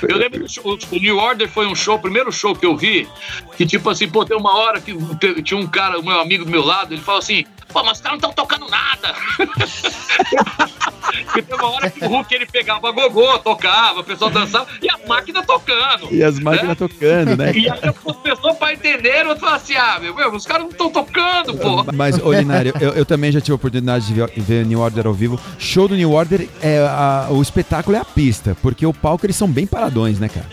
[0.03, 2.77] Eu lembro que o, o New Order foi um show, o primeiro show que eu
[2.77, 3.09] vi,
[3.57, 4.95] que tipo assim, pô, tem uma hora que
[5.43, 8.03] tinha um cara, o meu amigo do meu lado, ele falou assim, pô, mas os
[8.03, 9.15] caras não estão tocando nada.
[11.25, 14.67] Porque tem uma hora que o Hulk ele pegava a gogô, tocava, o pessoal dançava,
[14.83, 16.09] e as máquinas tocando.
[16.11, 17.53] E as máquinas tocando, né?
[17.55, 20.71] E aí as pessoas para entender, eu falo assim, ah, meu, meu, os caras não
[20.71, 21.85] estão tocando, pô.
[21.95, 25.39] Mas, Olinário, eu, eu também já tive a oportunidade de ver, New Order ao vivo.
[25.59, 29.37] Show do New Order, é, a- o espetáculo é a pista, porque o palco eles
[29.37, 30.47] são bem paradões, né, cara?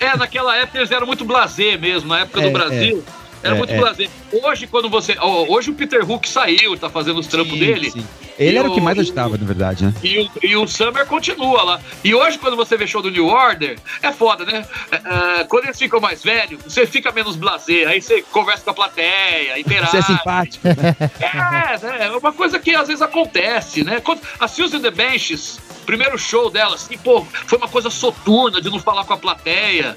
[0.00, 3.04] É, naquela época eles eram muito blasé mesmo, na época É, do Brasil.
[3.46, 3.78] Era É, muito é.
[3.78, 4.08] blasé.
[4.32, 5.16] Hoje, quando você.
[5.20, 7.90] hoje o Peter Hook saiu, tá fazendo os trampos dele.
[7.90, 8.06] Sim.
[8.38, 9.94] Ele era o que mais agitava, na verdade, né?
[10.02, 11.80] E o, e o Summer continua lá.
[12.04, 14.66] E hoje, quando você vê show do New Order, é foda, né?
[14.92, 17.86] É, é, quando eles ficam mais velhos, você fica menos blasé.
[17.86, 19.90] Aí você conversa com a plateia, interage.
[19.90, 20.68] Você é simpático.
[20.68, 20.96] né?
[21.20, 22.06] É, né?
[22.06, 24.00] É uma coisa que às vezes acontece, né?
[24.00, 28.68] Quando- A Susan The Benches, primeiro show dela, assim, pô, foi uma coisa soturna de
[28.68, 29.96] não falar com a plateia.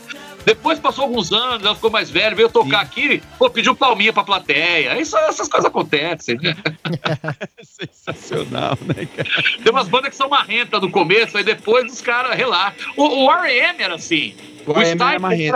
[0.49, 4.23] Depois passou alguns anos, ela ficou mais velha, veio tocar aqui, pô, pediu palminha pra
[4.23, 4.99] plateia.
[4.99, 6.55] Isso, essas coisas acontecem, né?
[7.61, 9.29] Sensacional, né, cara?
[9.63, 12.91] Tem umas bandas que são marrentas no começo, aí depois os caras relaxam.
[12.97, 13.83] O, o R.E.M.
[13.83, 14.33] era assim.
[14.71, 15.03] O Stipe,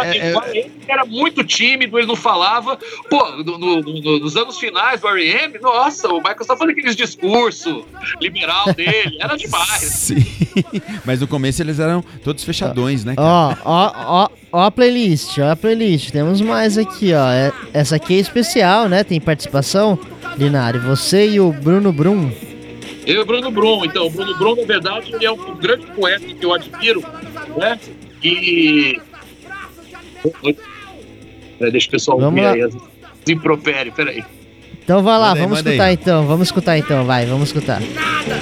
[0.03, 0.71] é- é- R.E.M.
[0.87, 2.77] era muito tímido, ele não falava.
[3.09, 6.95] Pô, no- no- no- nos anos finais do R.E.M., nossa, o Michael tá fazendo aqueles
[6.95, 7.85] discurso
[8.21, 9.81] liberal dele, era demais.
[9.83, 10.25] Sim.
[11.05, 13.13] Mas no começo eles eram todos fechadões, né?
[13.17, 16.11] Ó, ó, ó, ó a playlist, ó a playlist.
[16.11, 17.29] Temos mais aqui, ó.
[17.29, 19.03] É- Essa aqui é especial, né?
[19.03, 19.97] Tem participação.
[20.37, 22.31] Linari, você e o Bruno Brum.
[23.05, 25.85] Eu e o Bruno Brum, então, o Bruno Brum, na verdade, ele é um grande
[25.87, 27.03] poeta que eu admiro,
[27.57, 27.77] né?
[28.23, 28.99] E.
[31.57, 32.53] Peraí, deixa o pessoal Vamos ouvir lá.
[32.53, 32.73] aí as
[33.29, 34.23] impropérios, peraí.
[34.83, 35.93] Então vai lá, Manda aí, vamos manda escutar aí.
[35.93, 36.27] então.
[36.27, 37.79] Vamos escutar então, vai, vamos escutar.
[37.81, 38.39] Nada,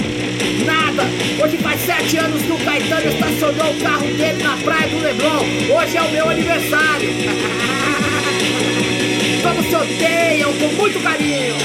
[0.65, 1.03] nada.
[1.43, 5.43] Hoje faz sete anos que o Caetano estacionou o carro dele na praia do Leblon.
[5.77, 7.09] Hoje é o meu aniversário.
[9.43, 11.55] Como se odeiam com muito carinho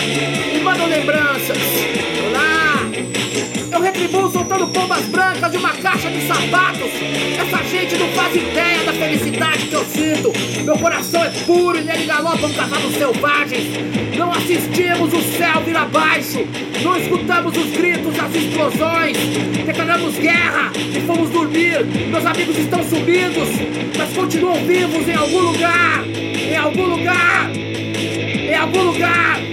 [0.55, 1.59] e mandam lembranças.
[3.77, 6.91] Eu retribuo soltando pombas brancas e uma caixa de sapatos.
[7.39, 10.33] Essa gente não faz ideia da felicidade que eu sinto.
[10.65, 13.65] Meu coração é puro e nele galopam cavalos selvagens.
[14.17, 16.39] Não assistimos o céu vir abaixo.
[16.83, 19.19] Não escutamos os gritos das explosões.
[19.67, 21.85] Declaramos guerra e fomos dormir.
[21.85, 23.49] Meus amigos estão sumidos,
[23.95, 26.03] mas continuam vivos em algum lugar.
[26.09, 27.51] Em algum lugar.
[27.55, 29.46] Em algum lugar.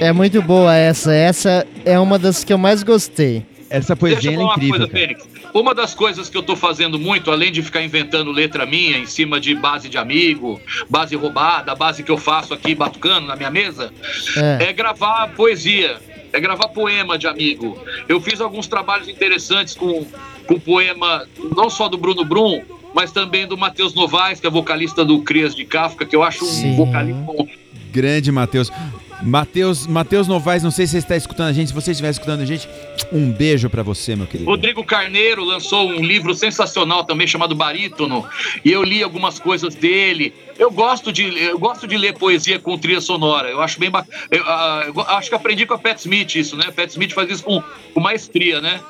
[0.00, 1.12] É muito boa essa.
[1.12, 3.44] Essa é uma das que eu mais gostei.
[3.70, 4.92] Essa Deixa poesia eu é falar uma incrível, coisa.
[4.92, 5.28] Fênix.
[5.52, 9.06] Uma das coisas que eu tô fazendo muito, além de ficar inventando letra minha em
[9.06, 13.50] cima de base de amigo, base roubada, base que eu faço aqui batucando na minha
[13.50, 13.92] mesa,
[14.36, 14.68] É.
[14.68, 15.96] é gravar poesia,
[16.32, 17.78] é gravar poema de amigo.
[18.08, 20.06] Eu fiz alguns trabalhos interessantes com,
[20.46, 22.62] com poema, não só do Bruno Brum,
[22.94, 26.44] mas também do Matheus Novaes, que é vocalista do Crias de Kafka, que eu acho
[26.44, 26.76] um Sim.
[26.76, 27.46] vocalista bom.
[27.90, 28.70] Grande Matheus.
[29.22, 31.68] Matheus, Matheus Novaes, não sei se você está escutando a gente.
[31.68, 32.68] Se você estiver escutando a gente,
[33.12, 34.48] um beijo pra você, meu querido.
[34.48, 38.24] Rodrigo Carneiro lançou um livro sensacional também chamado Barítono,
[38.64, 40.32] e eu li algumas coisas dele.
[40.58, 43.48] Eu gosto de, eu gosto de ler poesia com trilha sonora.
[43.48, 44.16] Eu acho bem bacana.
[44.30, 46.64] Eu, ah, eu acho que aprendi com a Pat Smith isso, né?
[46.74, 47.62] Pat Smith faz isso com,
[47.94, 48.80] com maestria, né?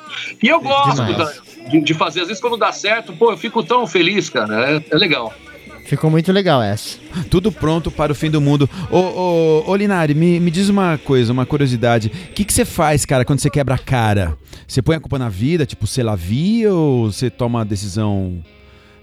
[0.41, 1.17] E eu gosto Demais.
[1.17, 1.33] da-
[1.69, 2.21] de, de fazer.
[2.21, 4.71] Às vezes, quando dá certo, pô, eu fico tão feliz, cara.
[4.77, 5.31] É, é legal.
[5.89, 6.99] Ficou muito legal essa.
[7.31, 8.69] Tudo pronto para o fim do mundo.
[8.91, 12.11] Ô, ô, ô Linari, me, me diz uma coisa, uma curiosidade.
[12.29, 14.37] O que, que você faz, cara, quando você quebra a cara?
[14.67, 18.39] Você põe a culpa na vida, tipo, você la via ou você toma a decisão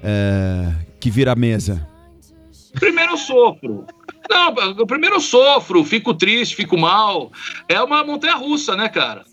[0.01, 0.71] é,
[1.01, 1.85] que vira a mesa?
[2.75, 3.85] Primeiro eu sofro.
[4.31, 7.33] Não, eu primeiro eu sofro, fico triste, fico mal.
[7.69, 9.25] É uma montanha russa, né, cara?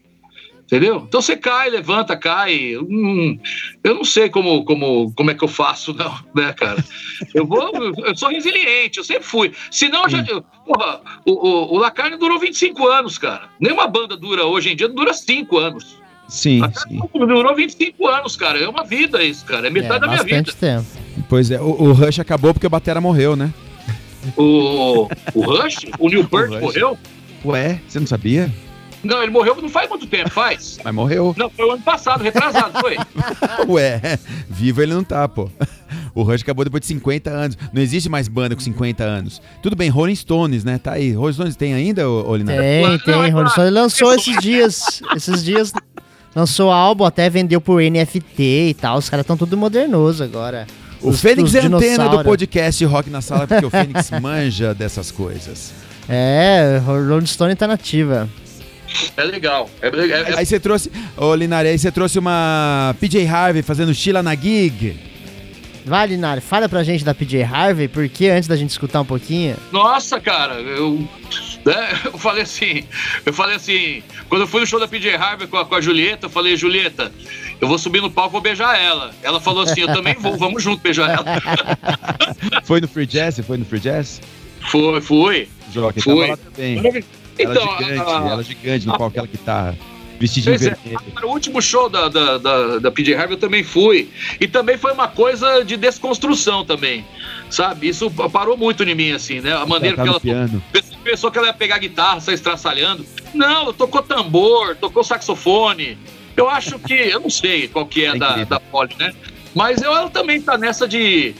[0.74, 1.04] Entendeu?
[1.08, 2.76] Então você cai, levanta, cai.
[2.78, 3.38] Hum,
[3.84, 6.84] eu não sei como, como, como é que eu faço, não, né, cara?
[7.32, 7.72] Eu vou.
[8.04, 9.52] Eu sou resiliente, eu sempre fui.
[9.70, 10.26] Senão, eu já.
[10.28, 13.50] eu- porra, o, o, o Lacarne durou 25 anos, cara.
[13.60, 15.96] Nenhuma banda dura hoje em dia, dura 5 anos.
[16.28, 17.00] Sim, sim.
[17.14, 18.58] Durou 25 anos, cara.
[18.58, 19.68] É uma vida isso, cara.
[19.68, 20.38] É metade é, da minha vida.
[20.42, 20.88] bastante tempo.
[21.30, 23.54] Pois é, o, o Rush acabou porque o Batera morreu, né?
[24.36, 26.98] O, o Rush, o Neil Peart morreu?
[27.46, 28.52] Ué, você não sabia?
[29.04, 30.80] Não, ele morreu não faz muito tempo, faz?
[30.84, 31.34] Mas morreu.
[31.38, 32.98] Não, foi o ano passado, retrasado, foi?
[33.68, 34.18] Ué,
[34.50, 35.50] vivo ele não tá, pô.
[36.16, 37.58] O Rush acabou depois de 50 anos.
[37.74, 39.42] Não existe mais banda com 50 anos.
[39.62, 40.78] Tudo bem, Rolling Stones, né?
[40.78, 41.12] Tá aí.
[41.12, 42.58] Rolling Stones tem ainda, Linari?
[42.60, 43.16] Tem, tem.
[43.16, 43.50] Rolling claro.
[43.50, 45.02] Stone lançou esses dias.
[45.16, 45.72] Esses dias
[46.36, 48.98] lançou álbum, até vendeu por NFT e tal.
[48.98, 50.66] Os caras estão tudo modernoso agora.
[51.02, 54.74] O Os- Fênix os é antena do podcast Rock na Sala, porque o Fênix manja
[54.74, 55.72] dessas coisas.
[56.08, 58.30] É, o Rolling Stone tá nativa.
[59.18, 59.70] É legal.
[59.82, 63.94] É, é- é- Aí você trouxe, ô Linari, aí você trouxe uma PJ Harvey fazendo
[63.94, 64.96] Sheila na gig.
[65.86, 69.58] Vai, Linari, fala pra gente da PJ Harvey, porque antes da gente escutar um pouquinho.
[69.72, 71.06] Nossa, cara, eu,
[71.66, 72.84] né, eu falei assim,
[73.26, 75.82] eu falei assim, quando eu fui no show da PJ Harvey com a, com a
[75.82, 77.12] Julieta, eu falei, Julieta,
[77.60, 79.12] eu vou subir no palco e vou beijar ela.
[79.22, 81.26] Ela falou assim, eu também vou, vamos junto beijar ela.
[82.64, 83.42] Foi no Free Jazz?
[83.46, 84.22] Foi no Free Jazz?
[84.70, 85.50] Foi, foi.
[85.74, 86.16] Jockey Foi.
[86.16, 87.04] tava lá também.
[87.38, 89.78] Ela Então, gigante, a- ela gigante no palco, aquela guitarra.
[90.20, 90.70] Vestidinho Pois é.
[90.76, 91.02] vermelho.
[91.12, 94.10] Agora, o último show da, da, da, da PJ Harvey eu também fui.
[94.40, 97.04] E também foi uma coisa de desconstrução também.
[97.50, 97.90] Sabe?
[97.90, 99.54] Isso parou muito em mim, assim, né?
[99.54, 100.50] A maneira Ela tá que ela.
[100.72, 103.06] Pensou- Pensou que ela ia pegar guitarra, sair estraçalhando.
[103.34, 105.98] Não, tocou tambor, tocou saxofone.
[106.38, 109.12] Eu acho que, eu não sei qual que é É da, da Polly, né?
[109.56, 111.34] Mas eu- ela também tá nessa de,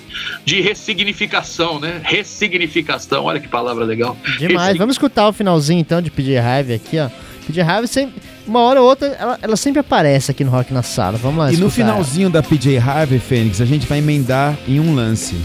[0.46, 2.00] de ressignificação, né?
[2.04, 4.16] Ressignificação, olha que palavra legal.
[4.38, 4.78] Demais.
[4.78, 7.10] Vamos escutar o finalzinho então de PJ Harvey aqui, ó.
[7.48, 8.22] PJ Harvey sempre.
[8.46, 11.18] Uma hora ou outra, ela, ela sempre aparece aqui no Rock na Sala.
[11.18, 11.92] Vamos lá, E no escutar ela.
[11.94, 15.36] finalzinho da PJ Harvey, Fênix, a gente vai emendar em um lance,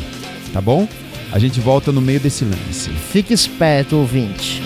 [0.52, 0.86] tá bom?
[1.32, 2.90] A gente volta no meio desse lance.
[2.90, 4.62] Fique esperto, ouvinte.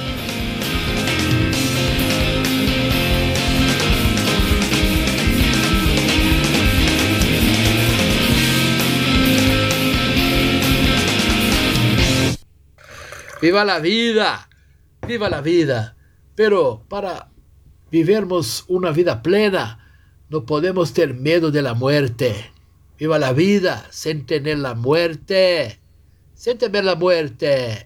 [13.43, 14.49] Viva la vida!
[15.05, 15.97] Viva la vida!
[16.36, 17.28] Pero para
[17.90, 19.97] vivermos una vida plena,
[20.28, 22.53] no podemos tener miedo de la muerte.
[23.01, 25.80] Viva la vida sin tener la muerte.
[26.36, 27.84] Sin temer la muerte.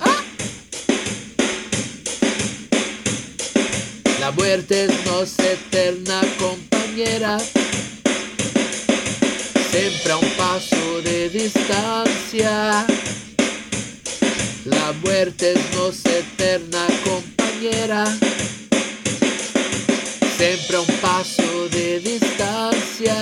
[0.00, 0.22] ¡Ah!
[4.20, 7.38] La muerte es eterna compañera.
[9.70, 12.86] Siempre a un paso de distancia.
[14.66, 18.04] La muerte es nos eterna compañera.
[20.36, 23.14] Siempre a un paso de distancia.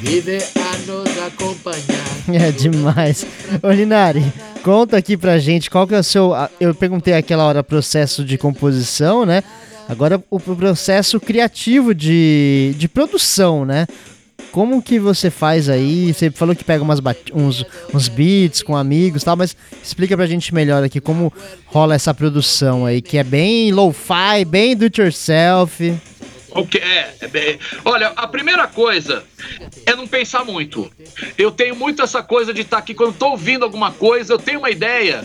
[0.00, 1.84] Vive a nos acompanhar.
[2.26, 3.26] É demais.
[3.62, 4.24] Ô, Linari,
[4.62, 6.32] conta aqui pra gente qual que é o seu.
[6.58, 9.42] Eu perguntei aquela hora processo de composição, né?
[9.86, 13.86] Agora o pro- processo criativo de, de produção, né?
[14.52, 16.12] Como que você faz aí?
[16.12, 17.00] Você falou que pega umas
[17.32, 21.32] uns, uns beats com amigos e tal, mas explica pra gente melhor aqui como
[21.66, 25.92] rola essa produção aí, que é bem lo-fi, bem do it yourself.
[26.50, 29.24] O que é, é bem- Olha, a primeira coisa
[29.84, 30.88] é não pensar muito.
[31.36, 34.60] Eu tenho muito essa coisa de estar aqui quando estou ouvindo alguma coisa, eu tenho
[34.60, 35.24] uma ideia,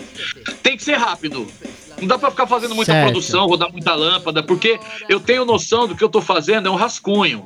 [0.60, 1.46] tem que ser rápido.
[2.00, 3.04] Não dá para ficar fazendo muita Certo.
[3.04, 4.78] produção, rodar muita lâmpada, porque
[5.08, 7.44] eu tenho noção do que eu estou fazendo é um rascunho.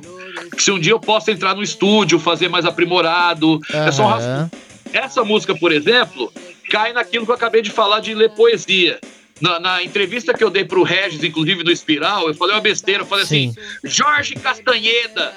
[0.57, 4.51] Se um dia eu posso entrar no estúdio, fazer mais aprimorado, é só um rascunho.
[4.93, 6.31] Essa música, por exemplo,
[6.69, 8.99] cai naquilo que eu acabei de falar de ler poesia.
[9.41, 13.01] Na, na entrevista que eu dei pro Regis, inclusive do Espiral, eu falei uma besteira,
[13.03, 13.49] eu falei Sim.
[13.49, 15.33] assim, Jorge Castanheda?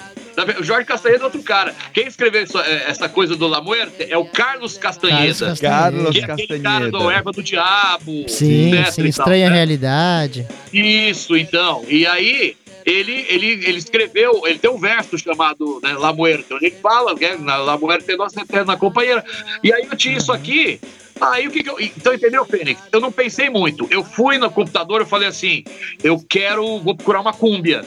[0.57, 1.75] O Jorge Castanheda é outro cara.
[1.93, 5.37] Quem escreveu isso- é, essa coisa do La Muerte é o Carlos Castanheda.
[5.37, 7.17] Carlos Carlos Que é aquele cara do Castanheda.
[7.17, 8.25] Erva do Diabo.
[8.29, 9.55] Sim, etc sim, e tal, estranha né?
[9.57, 10.47] realidade.
[10.71, 11.83] Isso, então.
[11.89, 16.67] E aí, ele, ele, ele escreveu, ele tem um verso chamado né, La Muerte, onde
[16.67, 19.25] ele fala, né, La Muerte é nossa eterna companheira.
[19.61, 20.79] E aí eu tinha isso aqui.
[21.21, 21.79] Aí o que, que eu.
[21.79, 22.81] Então, entendeu, Fênix?
[22.91, 23.87] Eu não pensei muito.
[23.89, 25.63] Eu fui no computador, eu falei assim:
[26.03, 26.79] eu quero.
[26.79, 27.83] Vou procurar uma cúmbia.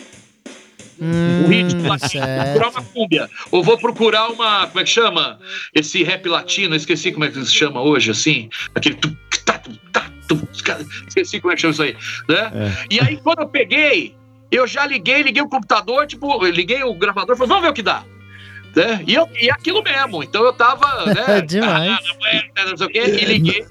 [1.00, 3.30] Hum, O ritmo latino, vou procurar uma cúmbia.
[3.50, 4.66] Ou vou procurar uma.
[4.66, 5.38] Como é que chama?
[5.74, 8.48] Esse rap latino, esqueci como é que se chama hoje, assim.
[8.74, 8.96] Aquele.
[8.96, 10.48] tu, tá, tu, tá, tu,
[11.08, 11.96] esqueci como é que chama isso aí.
[12.28, 12.52] Né?
[12.54, 12.86] É.
[12.90, 14.14] E aí, quando eu peguei,
[14.50, 17.82] eu já liguei, liguei o computador, tipo, liguei o gravador, falei, vamos ver o que
[17.82, 18.04] dá.
[18.74, 19.04] Né?
[19.06, 20.22] E, eu, e aquilo mesmo.
[20.22, 21.40] Então eu tava, né?
[21.46, 21.90] Demais.
[22.56, 23.64] ah, não sei o quê, e liguei.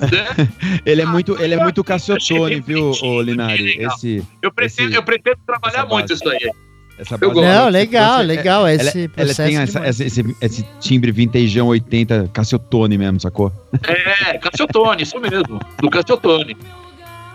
[0.00, 0.48] Né?
[0.86, 3.82] Ele é muito, ele é muito Cassiotone, Achei viu, ô Linari?
[3.82, 6.50] Esse, Eu pretendo, Esse- eu pretendo trabalhar essa muito isso aí.
[6.96, 7.44] essa base- gosto.
[7.48, 8.60] Não, legal, legal.
[8.64, 13.52] Ela, Esse ela processo tem essa- esse, esse- esse timbre vintageão 80 Cassiotone mesmo, sacou?
[13.82, 15.58] É, Cassiotone, isso mesmo.
[15.80, 16.56] Do Cassiotone.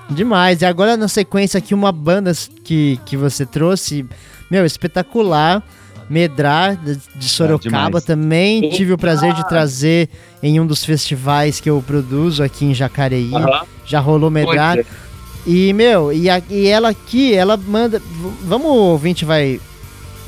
[0.09, 0.61] Demais.
[0.61, 2.32] E agora na sequência aqui uma banda
[2.64, 4.05] que, que você trouxe,
[4.49, 5.61] meu, espetacular.
[6.10, 8.70] Medrar de de Sorocaba também.
[8.72, 10.10] Tive o prazer de trazer
[10.41, 13.34] em um dos festivais que eu produzo aqui em Jacareí.
[13.34, 13.62] Aham.
[13.86, 14.78] Já rolou Medrar.
[15.45, 18.01] E, meu, e, a- e ela aqui, ela manda.
[18.43, 19.60] Vamos, o ouvinte vai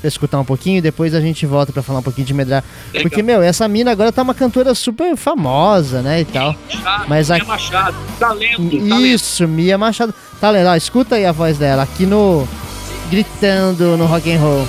[0.03, 2.63] escutar um pouquinho, depois a gente volta pra falar um pouquinho de Medrar.
[2.93, 3.01] é.
[3.01, 6.53] Porque, meu, essa mina agora tá uma cantora super famosa, né, e tal.
[6.69, 9.05] Machado, Mas Mia aqui- Machado, talento, talento.
[9.05, 10.13] Isso, Mia Machado.
[10.39, 12.47] Tá lendo, ó, escuta aí a voz dela aqui no.
[13.09, 14.67] Gritando no rock and roll.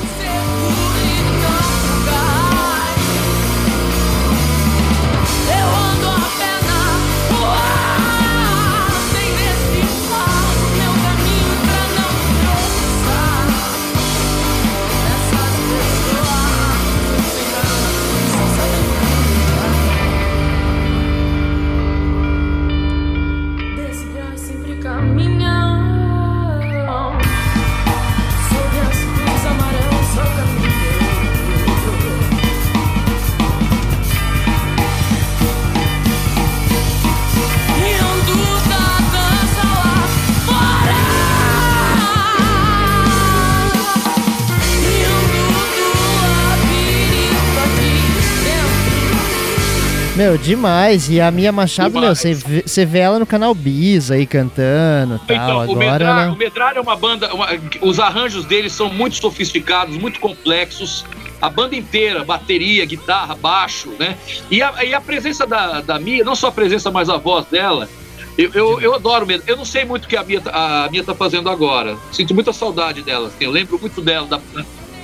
[50.27, 51.09] Meu, demais.
[51.09, 52.19] E a Mia Machado, meu, Demais.
[52.19, 55.63] você vê, vê ela no canal Bis aí cantando e tal.
[55.65, 56.33] Então, o Medrar, ela.
[56.33, 57.33] o Medrar é uma banda.
[57.33, 57.47] uma-
[57.81, 61.05] os arranjos deles são muito sofisticados, muito complexos.
[61.41, 64.17] A banda inteira, bateria, guitarra, baixo, né?
[64.51, 67.47] E a, e a presença da, da Mia, não só a presença, mas a voz
[67.47, 67.89] dela.
[68.37, 69.45] Eu, eu, eu adoro mesmo.
[69.47, 71.97] Eu não sei muito o que a Mia, tá- a Mia tá fazendo agora.
[72.11, 73.29] Sinto muita saudade dela.
[73.29, 74.41] assim, Eu lembro muito dela, da,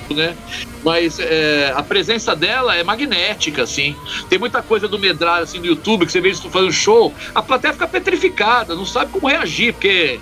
[0.09, 0.35] né?
[0.83, 3.95] Mas é, a presença dela é magnética, assim.
[4.29, 7.41] Tem muita coisa do Medrar, assim, no YouTube, que você vê eles fazendo show, a
[7.41, 10.19] plateia fica petrificada, não sabe como reagir, porque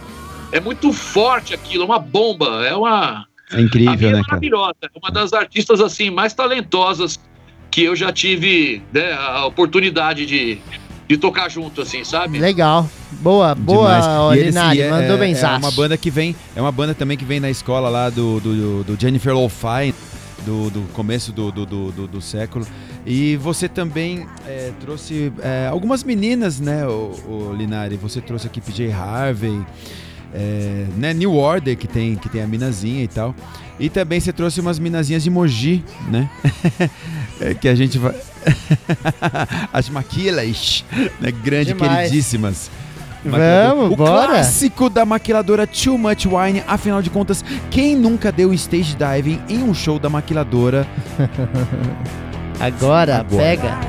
[0.52, 3.26] é muito forte aquilo, é uma bomba, é uma.
[3.52, 4.28] É incrível, Mia é né, cara?
[4.28, 7.20] maravilhosa, é uma das artistas, assim, mais talentosas
[7.70, 10.60] que eu já tive né, a oportunidade de,
[11.08, 12.40] de tocar junto, assim, sabe?
[12.40, 12.90] Legal.
[13.12, 13.90] Boa, boa,
[14.46, 14.82] Linari.
[14.82, 17.40] é- Mandou é, bem É uma banda que vem, é uma banda também que vem
[17.40, 19.94] na escola lá do, do, do Jennifer Lo-Fi,
[20.46, 22.66] do, do começo do, do, do, do- do século.
[23.06, 27.98] E você também é, trouxe é, algumas meninas, né, o, o Linari?
[27.98, 29.60] Você trouxe aqui PJ Harvey,
[30.34, 33.36] é, né, New Order, que tem, que tem a minazinha e tal.
[33.80, 36.30] E também você trouxe umas minazinhas de Mogi, né?
[37.40, 38.14] É, que a gente vai...
[39.74, 40.86] As maquilas,
[41.20, 41.32] né?
[41.32, 41.98] Grande, Demais.
[41.98, 42.70] queridíssimas.
[43.26, 44.28] Vamos, o bora.
[44.28, 46.64] clássico da maquiladora Too Much Wine.
[46.68, 50.88] Afinal de contas, quem nunca deu stage diving em um show da maquiladora?
[52.60, 53.44] Agora, Agora.
[53.44, 53.80] pega.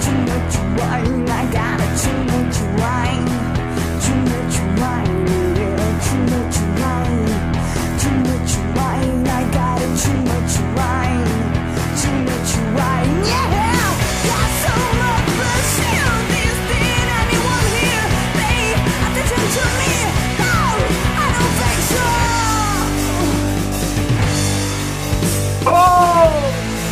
[0.00, 1.80] Too much wine, I got.
[2.00, 3.24] Too much wine,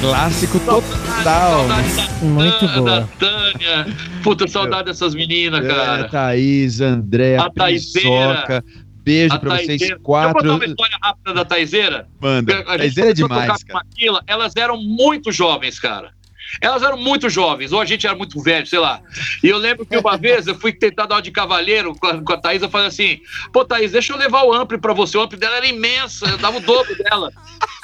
[0.01, 0.83] Clássico total.
[1.23, 3.01] Saudade da Muito Tânia, boa.
[3.01, 3.87] da Tânia.
[4.23, 6.09] Puta, saudade dessas meninas, É, cara.
[6.09, 7.49] Thaís, André, A.
[7.51, 8.65] Pisoca.
[9.03, 10.33] Beijo A pra vocês quatro.
[10.43, 12.09] Deixa eu contar uma história rápida da Taizeira.
[12.21, 12.59] Manda.
[12.61, 13.85] A Taizeira é demais, cara.
[13.85, 16.13] Maquila, elas eram muito jovens, cara.
[16.61, 19.01] Elas eram muito jovens, ou a gente era muito velho, sei lá.
[19.43, 22.21] E eu lembro que uma vez eu fui tentar dar uma de cavaleiro com a,
[22.23, 25.17] com a Thaís, eu falei assim, pô, Thaís, deixa eu levar o ampli pra você.
[25.17, 27.33] O ampli dela era imenso, eu dava o dobro dela,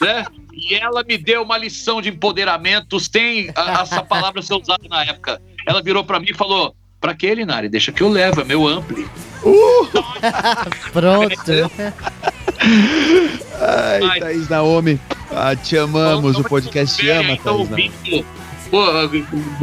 [0.03, 0.27] né?
[0.53, 5.03] E ela me deu uma lição de empoderamento, tem a- essa palavra ser usada na
[5.03, 5.41] época.
[5.66, 7.71] Ela virou pra mim e falou, pra que, Linari?
[7.71, 9.09] Deixa que eu levo, é meu ampli.
[10.93, 11.53] Pronto.
[13.61, 14.20] Ai, Ai.
[14.20, 15.01] Thaís Naomi.
[15.30, 18.24] Ah, te amamos, o podcast te ama, então, Thaís Naomi.
[18.70, 18.84] Pô,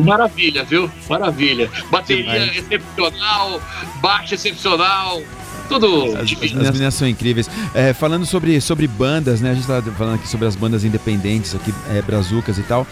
[0.02, 0.90] maravilha, viu?
[1.08, 1.70] Maravilha.
[1.92, 2.58] Bateria Demais.
[2.58, 3.62] excepcional,
[4.02, 5.22] baixo excepcional,
[5.68, 6.62] tudo As, divino.
[6.62, 7.50] as meninas são incríveis.
[7.74, 9.52] É, falando sobre, sobre bandas, né?
[9.52, 12.88] A gente tá falando aqui sobre as bandas independentes, aqui, é, brazucas e tal.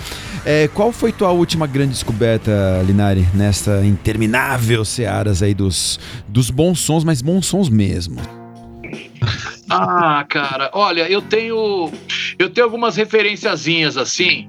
[0.46, 2.52] É, qual foi tua última grande descoberta,
[2.86, 8.20] Linari, nessa interminável searas aí dos, dos bons sons, mas bons sons mesmo?
[9.70, 11.90] Ah, cara, olha, eu tenho
[12.38, 14.48] eu tenho algumas referenciazinhas assim.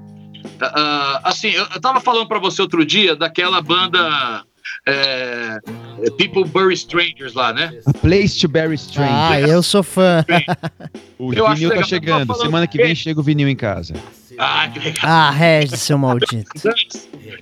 [0.61, 4.43] Ah, assim, eu, eu tava falando pra você outro dia daquela banda
[4.85, 5.59] é,
[6.17, 7.79] People Bury Strangers lá, né?
[7.85, 9.49] A Place to Bury Ah, Stranger.
[9.49, 10.25] eu sou fã.
[11.17, 12.33] o eu vinil tá chegando.
[12.35, 13.93] Semana que que- vem chega o vinil em casa.
[14.37, 15.01] Ah, que legal.
[15.03, 16.51] Ah, Regis, seu maldito.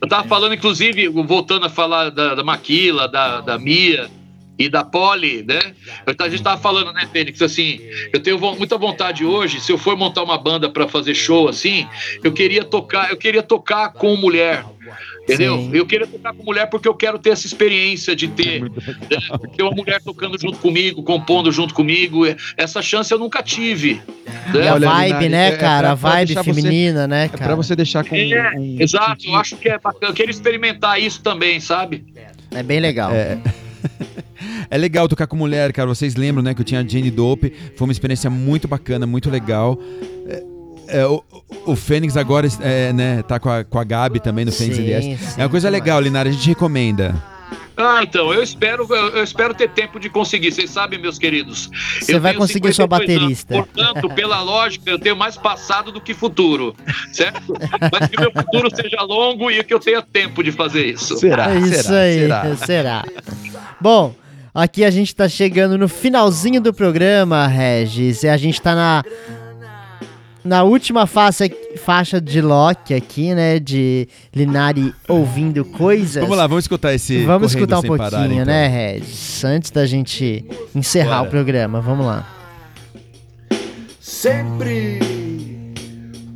[0.01, 4.09] Eu tava falando, inclusive, voltando a falar da, da Maquila, da, da Mia
[4.57, 5.59] e da Polly, né?
[6.05, 7.79] Eu- A gente tava falando, né, Fênix, assim,
[8.13, 11.87] eu tenho muita vontade hoje, se eu for montar uma banda pra fazer show assim,
[12.23, 14.63] eu queria tocar, eu queria tocar com mulher.
[15.23, 15.55] Entendeu?
[15.57, 15.69] Sim.
[15.73, 18.69] Eu queria tocar com mulher porque eu quero ter essa experiência de ter, né,
[19.55, 22.23] ter uma mulher tocando junto comigo, compondo junto comigo.
[22.57, 24.01] Essa chance eu nunca tive.
[24.53, 24.67] E né?
[24.67, 25.79] a Olha, vibe, né, é- é cara?
[25.81, 27.55] pra- a vibe deixar você- feminina, né, É pra cara?
[27.55, 28.75] você deixar com É, um.
[28.81, 30.11] Exato, eu acho que é bacana.
[30.11, 32.03] Eu queria experimentar isso também, sabe?
[32.53, 33.09] É bem legal.
[33.13, 33.37] É.
[34.70, 35.88] É legal tocar com mulher, cara.
[35.88, 37.53] Vocês lembram, né, que eu tinha a Jane Dope.
[37.76, 39.78] Foi uma experiência muito bacana, muito legal.
[40.28, 40.43] É,
[40.88, 41.24] é, o,
[41.66, 44.84] o Fênix agora é, né, tá com a, com a Gabi também no Fênix Sim,
[44.84, 45.18] LS.
[45.18, 46.30] sim, é uma coisa legal, Linara.
[46.30, 47.16] A gente recomenda.
[47.76, 50.51] Ah, então, eu espero, eu, espero ter tempo de conseguir.
[50.51, 51.70] Vocês sabem, meus queridos.
[51.99, 53.55] Você vai conseguir sua 52 baterista.
[53.55, 56.76] Anos, portanto, pela lógica, eu tenho mais passado do que futuro,
[57.11, 57.53] certo?
[57.91, 61.18] Mas que meu futuro seja longo e que eu tenha tempo de fazer isso.
[61.18, 61.51] Será?
[61.51, 62.55] É isso será, aí, será?
[62.57, 63.05] será.
[63.82, 64.14] Bom,
[64.53, 68.23] aqui a gente tá chegando no finalzinho do programa, Regis.
[68.23, 69.03] E a gente tá na.
[70.45, 71.45] Na última faixa,
[71.85, 73.59] faixa de Loki aqui, né?
[73.59, 76.21] De Linari ouvindo coisas.
[76.21, 77.23] Vamos lá, vamos escutar esse.
[77.23, 78.45] Vamos escutar um Sem pouquinho, Parar, então.
[78.45, 79.41] né, Regis?
[79.45, 80.43] Antes da gente
[80.75, 81.27] encerrar Bora.
[81.27, 81.79] o programa.
[81.79, 82.27] Vamos lá.
[84.01, 84.99] sempre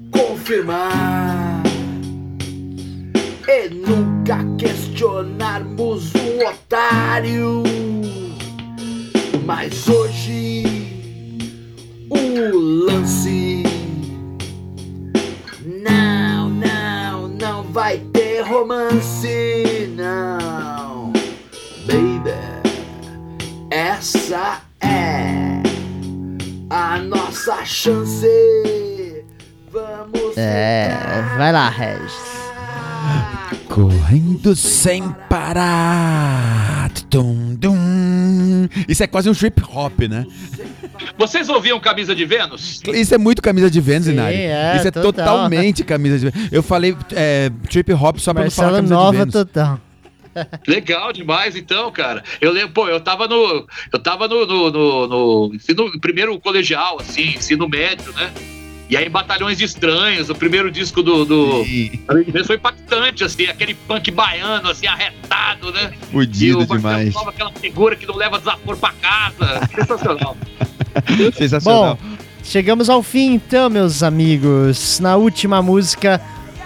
[0.09, 1.63] confirmar
[3.45, 7.63] e nunca questionarmos um otário.
[9.47, 10.65] Mas hoje
[12.09, 13.63] o lance
[15.65, 21.13] não, não, não vai ter romance, não,
[21.85, 22.35] baby.
[23.71, 25.63] Essa é
[26.69, 28.27] a nossa chance.
[29.71, 30.35] Vamos.
[30.35, 30.91] É,
[31.37, 32.36] vai lá, Regis.
[33.69, 36.89] Correndo sem parar.
[37.09, 38.67] Tum, dum.
[38.87, 40.25] Isso é quase um trip hop, né?
[41.17, 42.81] Vocês ouviam Camisa de Vênus?
[42.93, 44.35] Isso é muito camisa de Vênus, Sim, Inari.
[44.35, 45.13] é, Isso é total.
[45.13, 46.49] totalmente camisa de Vênus.
[46.51, 49.33] Eu falei é, trip hop só pra não falar camisa Nova de Vênus.
[49.33, 49.79] total.
[50.67, 52.23] Legal demais, então, cara.
[52.39, 53.65] Eu lembro, pô, eu tava no.
[53.91, 55.07] Eu tava no, no, no,
[55.47, 58.31] no ensino primeiro colegial, assim, ensino médio, né?
[58.89, 61.25] E aí, Batalhões de Estranhos, o primeiro disco do.
[61.25, 61.65] do
[62.45, 65.91] foi impactante, assim, aquele punk baiano, assim, arretado, né?
[65.93, 67.13] E Fudido o Marcelo demais.
[67.13, 69.69] Nova, aquela figura que não leva desaforo pra casa.
[69.75, 70.37] Sensacional.
[71.33, 71.95] Sensacional.
[71.95, 75.01] Bom, chegamos ao fim então, meus amigos.
[75.01, 76.21] Na última música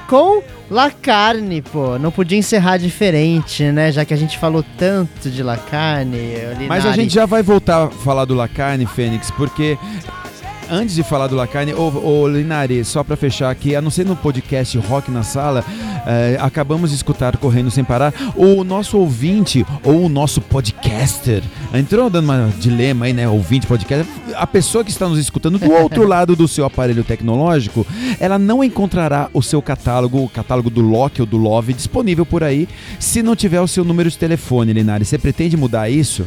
[0.07, 1.97] com La Carne, pô.
[1.97, 3.91] Não podia encerrar diferente, né?
[3.91, 6.33] Já que a gente falou tanto de La Carne.
[6.67, 9.77] Mas a gente já vai voltar a falar do Lacarne, Fênix, porque
[10.71, 14.05] antes de falar do Lacarne, ô, ô Linari, só pra fechar aqui, a não ser
[14.05, 15.65] no podcast Rock na Sala,
[16.07, 21.43] eh, acabamos de escutar Correndo Sem Parar, o nosso ouvinte, ou o nosso podcaster,
[21.73, 25.69] entrou dando uma dilema aí, né, ouvinte, podcaster, a pessoa que está nos escutando do
[25.71, 27.85] outro lado do seu aparelho tecnológico,
[28.19, 32.43] ela não encontrará o seu catálogo, o catálogo do Loki ou do Love disponível por
[32.43, 32.67] aí,
[32.97, 35.03] se não tiver o seu número de telefone, Linari.
[35.03, 36.25] Você pretende mudar isso?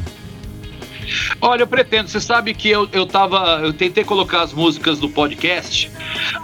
[1.41, 2.09] Olha, eu pretendo.
[2.09, 3.61] Você sabe que eu, eu tava.
[3.63, 5.91] Eu tentei colocar as músicas do podcast,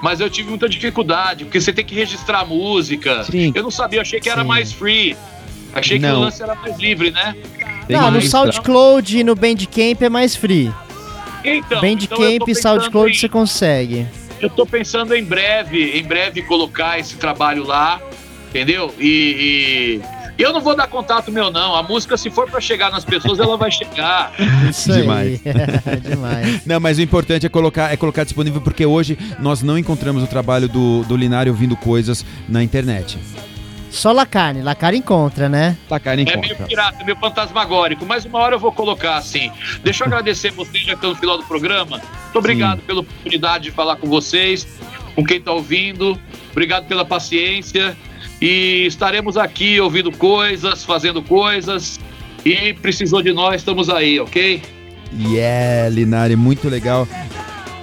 [0.02, 3.24] mas eu tive muita dificuldade, porque você tem que registrar a música.
[3.24, 3.52] Sim.
[3.54, 4.48] Eu não sabia, eu achei que era Sim.
[4.48, 5.16] mais free.
[5.72, 6.18] Achei que Não.
[6.18, 7.34] o lance era mais livre, né?
[7.86, 10.72] Tem Não, no mais, SoundCloud e no Bandcamp é mais free.
[11.44, 14.06] Então, Bandcamp então e SoundCloud em- você consegue.
[14.40, 18.00] Eu tô pensando em breve, em breve colocar esse trabalho lá.
[18.48, 18.92] entendeu?
[18.98, 21.74] E, e eu não vou dar contato meu, não.
[21.74, 24.32] A música, se for pra chegar nas pessoas, ela vai chegar.
[24.68, 25.40] Isso Demais.
[26.02, 26.66] Demais.
[26.66, 30.26] Não, mas o importante é colocar, é colocar disponível porque hoje nós não encontramos o
[30.26, 33.18] trabalho do, do Linário ouvindo coisas na internet.
[33.90, 34.62] Só Lacarne.
[34.62, 35.76] Lacarne encontra, né?
[35.88, 39.50] Tacar em É meio pirata, meio fantasmagórico, mas uma hora eu vou colocar assim.
[39.82, 41.98] Deixa eu agradecer vocês já que estão no final do programa.
[41.98, 44.66] Muito obrigado pela oportunidade de falar com vocês,
[45.14, 46.18] com quem está ouvindo.
[46.52, 47.96] Obrigado pela paciência.
[48.40, 52.00] E estaremos aqui ouvindo coisas, fazendo coisas.
[52.44, 54.62] E precisou de nós, estamos aí, ok?
[55.18, 57.06] Yeah, Linari, muito legal.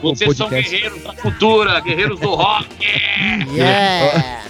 [0.01, 2.67] Vocês são guerreiros da cultura, guerreiros do rock.
[3.53, 4.49] Yeah!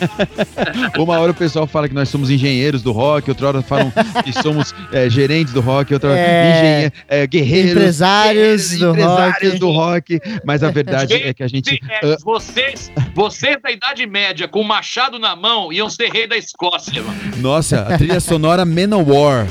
[0.98, 3.92] Uma hora o pessoal fala que nós somos engenheiros do rock, outra hora falam
[4.24, 6.60] que somos é, gerentes do rock, outra hora É.
[6.60, 9.60] engenhe- é, guerreiros, Empresários guerreiros, do empresários rock.
[9.60, 10.20] do rock.
[10.46, 11.80] Mas a verdade é que a gente.
[11.90, 16.36] É, vocês, vocês da Idade Média, com o machado na mão, iam ser rei da
[16.38, 17.18] Escócia, mano.
[17.38, 19.48] Nossa, a trilha sonora Manowar.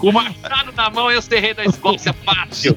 [0.00, 2.76] Com o machado na mão, iam ser rei da Escócia, fácil.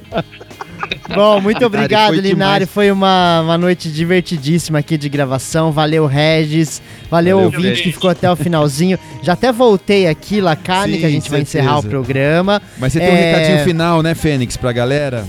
[1.16, 2.66] Bom, muito obrigado, foi Linário.
[2.66, 2.70] demais.
[2.70, 5.72] Foi uma, uma noite divertidíssima aqui de gravação.
[5.72, 6.82] Valeu, Regis.
[7.10, 7.84] Valeu, Valeu, ouvinte Regis.
[7.84, 8.98] que ficou até o finalzinho.
[9.22, 11.60] Já até voltei aqui, Lacarne, Sim, que a gente vai certeza.
[11.60, 12.62] encerrar o programa.
[12.78, 13.32] Mas você tem um É.
[13.36, 15.26] recadinho final, né, Fênix, pra galera?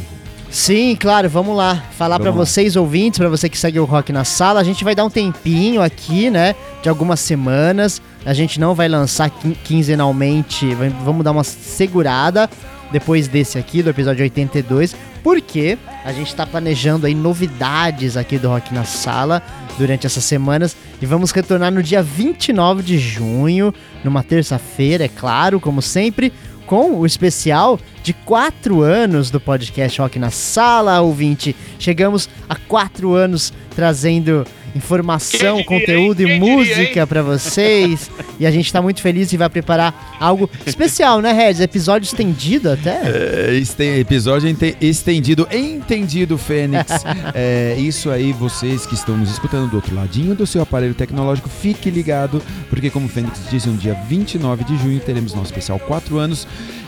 [0.50, 1.82] Sim, claro, vamos lá.
[1.98, 2.30] Falar lá.
[2.30, 4.60] vocês, ouvintes, pra você que segue o Rock na Sala.
[4.60, 6.54] A gente vai dar um tempinho aqui, né?
[6.82, 8.00] De algumas semanas.
[8.24, 10.74] A gente não vai lançar quin- quinzenalmente.
[11.04, 12.48] Vamos dar uma segurada
[12.90, 14.94] depois desse aqui, do episódio 82.
[15.22, 19.42] Porque a gente tá planejando aí novidades aqui do Rock na Sala
[19.78, 20.76] durante essas semanas.
[21.00, 23.72] E vamos retornar no dia 29 de junho,
[24.02, 26.32] numa terça-feira, é claro, como sempre
[26.66, 31.54] com o especial de quatro anos do podcast Rock na Sala, ouvinte.
[31.78, 38.10] Chegamos a quatro anos trazendo informação, diria, conteúdo e diria, música pra vocês.
[38.38, 41.60] e a gente tá muito feliz e vai preparar algo especial, né, Regis?
[41.60, 43.00] Episódio estendido até.
[43.04, 46.84] É, este episódio ente- estendido, entendido, Fênix.
[47.36, 51.48] É, isso aí, vocês que estão nos escutando do outro ladinho do seu aparelho tecnológico,
[51.48, 55.78] fique ligado, porque como o Fênix disse, no dia 29 de junho teremos nosso especial
[55.78, 56.46] 4 anos,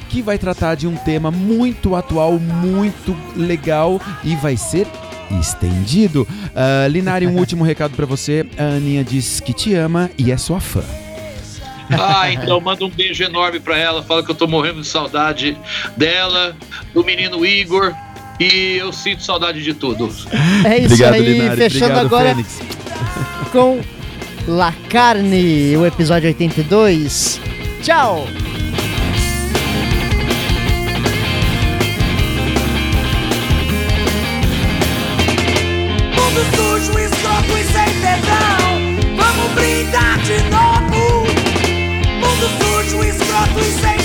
[0.08, 4.86] que vai tratar de um tema muito atual, muito legal e vai ser
[5.40, 6.26] estendido.
[6.54, 8.46] Ah, Linari, um último recado pra você.
[8.58, 10.82] A Aninha diz que te ama e é sua fã.
[11.90, 14.02] Ah, então manda um beijo enorme pra ela.
[14.02, 15.56] Fala que eu tô morrendo de saudade
[15.96, 16.56] dela,
[16.92, 17.92] do menino Igor.
[18.40, 20.10] E eu sinto saudade de tudo.
[20.64, 21.56] É isso Obrigado, aí, Linari.
[21.56, 22.60] fechando Obrigado, agora Fênix.
[23.52, 23.80] com
[24.48, 27.40] La Carne, o episódio 82.
[27.82, 28.26] Tchau!
[43.56, 43.95] we say